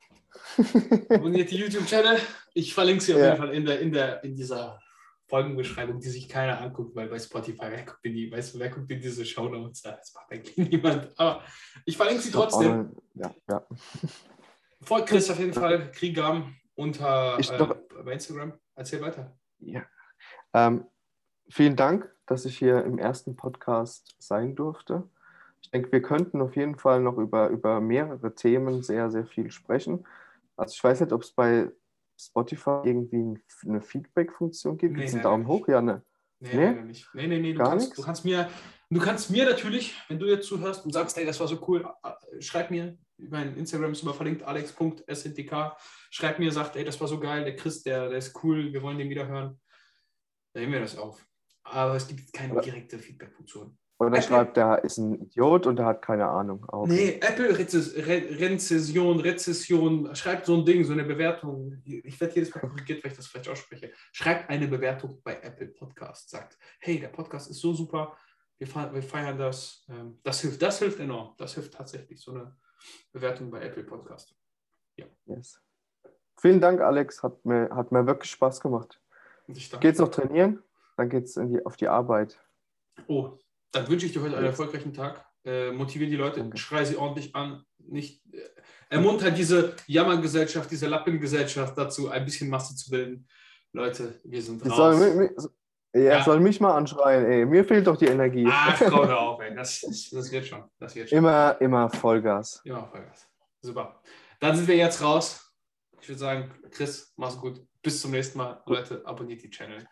[1.09, 2.19] abonniert die YouTube-Channel.
[2.53, 3.29] Ich verlinke sie auf ja.
[3.29, 4.79] jeden Fall in, der, in, der, in dieser
[5.29, 8.69] Folgenbeschreibung, die sich keiner anguckt, weil bei Spotify, wer guckt in, die, weißt du, wer
[8.69, 9.81] guckt in diese Shownotes?
[9.81, 11.09] Das macht eigentlich niemand.
[11.19, 11.43] Aber
[11.87, 12.95] ich verlinke sie trotzdem.
[13.15, 13.67] Ja, ja.
[14.83, 18.53] Folgt Chris auf jeden Fall, Kriegam unter äh, bei Instagram.
[18.75, 19.35] Erzähl weiter.
[19.61, 19.87] Ja.
[20.53, 20.85] Ähm,
[21.49, 25.09] vielen Dank, dass ich hier im ersten Podcast sein durfte.
[25.63, 29.51] Ich denke, wir könnten auf jeden Fall noch über, über mehrere Themen sehr, sehr viel
[29.51, 30.05] sprechen.
[30.57, 31.71] Also ich weiß nicht, ob es bei
[32.19, 34.97] Spotify irgendwie eine Feedback-Funktion gibt?
[34.97, 35.67] Nee, einen Daumen hoch?
[35.69, 36.03] Ja, ne?
[36.41, 36.83] Nee, nee?
[36.83, 37.09] nicht.
[37.15, 37.53] Nee, nee, nee.
[37.53, 38.49] Du, Gar kannst, du, kannst mir,
[38.91, 41.89] du kannst mir natürlich, wenn du jetzt zuhörst und sagst, hey, das war so cool,
[42.41, 45.77] schreib mir, mein Instagram ist immer verlinkt, alex.sntk,
[46.11, 48.83] schreib mir, sagt, ey, das war so geil, der Chris, der, der ist cool, wir
[48.83, 49.61] wollen den wieder hören.
[50.53, 51.25] Dann nehmen wir das auf.
[51.63, 53.79] Aber es gibt keine direkte Feedback-Funktion.
[54.07, 56.65] Und dann schreibt, der ist ein Idiot und der hat keine Ahnung.
[56.67, 56.93] Okay.
[56.93, 61.81] Nee, Apple Rezession, Rezession, schreibt so ein Ding, so eine Bewertung.
[61.85, 63.93] Ich werde jedes Mal korrigiert, weil ich das falsch ausspreche.
[64.11, 66.31] Schreibt eine Bewertung bei Apple Podcast.
[66.31, 68.17] Sagt, hey, der Podcast ist so super,
[68.59, 69.85] wir, wir feiern das.
[69.89, 71.35] Ähm, das hilft, das hilft enorm.
[71.39, 72.57] Das hilft tatsächlich, so eine
[73.13, 74.35] Bewertung bei Apple Podcast.
[74.97, 75.07] Ja.
[75.27, 75.63] Yes.
[76.41, 77.23] Vielen Dank, Alex.
[77.23, 79.01] Hat mir, hat mir wirklich Spaß gemacht.
[79.81, 80.63] Geht's noch trainieren?
[80.97, 82.41] Dann geht's in auf die Arbeit.
[83.07, 83.39] Oh,
[83.73, 85.25] dann wünsche ich dir heute einen erfolgreichen Tag.
[85.45, 86.57] Äh, motiviere die Leute, Danke.
[86.57, 87.65] schrei sie ordentlich an.
[87.79, 88.39] Nicht, äh,
[88.91, 93.27] ermunter diese Jammergesellschaft, diese Lappengesellschaft dazu, ein bisschen Masse zu bilden.
[93.73, 94.77] Leute, wir sind raus.
[94.77, 95.31] Soll mich,
[95.95, 97.45] ja, ja, soll mich mal anschreien, ey.
[97.45, 98.47] Mir fehlt doch die Energie.
[98.49, 99.55] Ach, komm hör auf, ey.
[99.55, 99.81] Das,
[100.13, 100.65] das, wird schon.
[100.79, 101.19] das wird schon.
[101.19, 102.61] Immer, immer Vollgas.
[102.65, 103.29] Immer Vollgas.
[103.61, 104.01] Super.
[104.41, 105.53] Dann sind wir jetzt raus.
[106.01, 107.61] Ich würde sagen, Chris, mach's gut.
[107.83, 108.63] Bis zum nächsten Mal.
[108.67, 109.87] Leute, abonniert die Channel.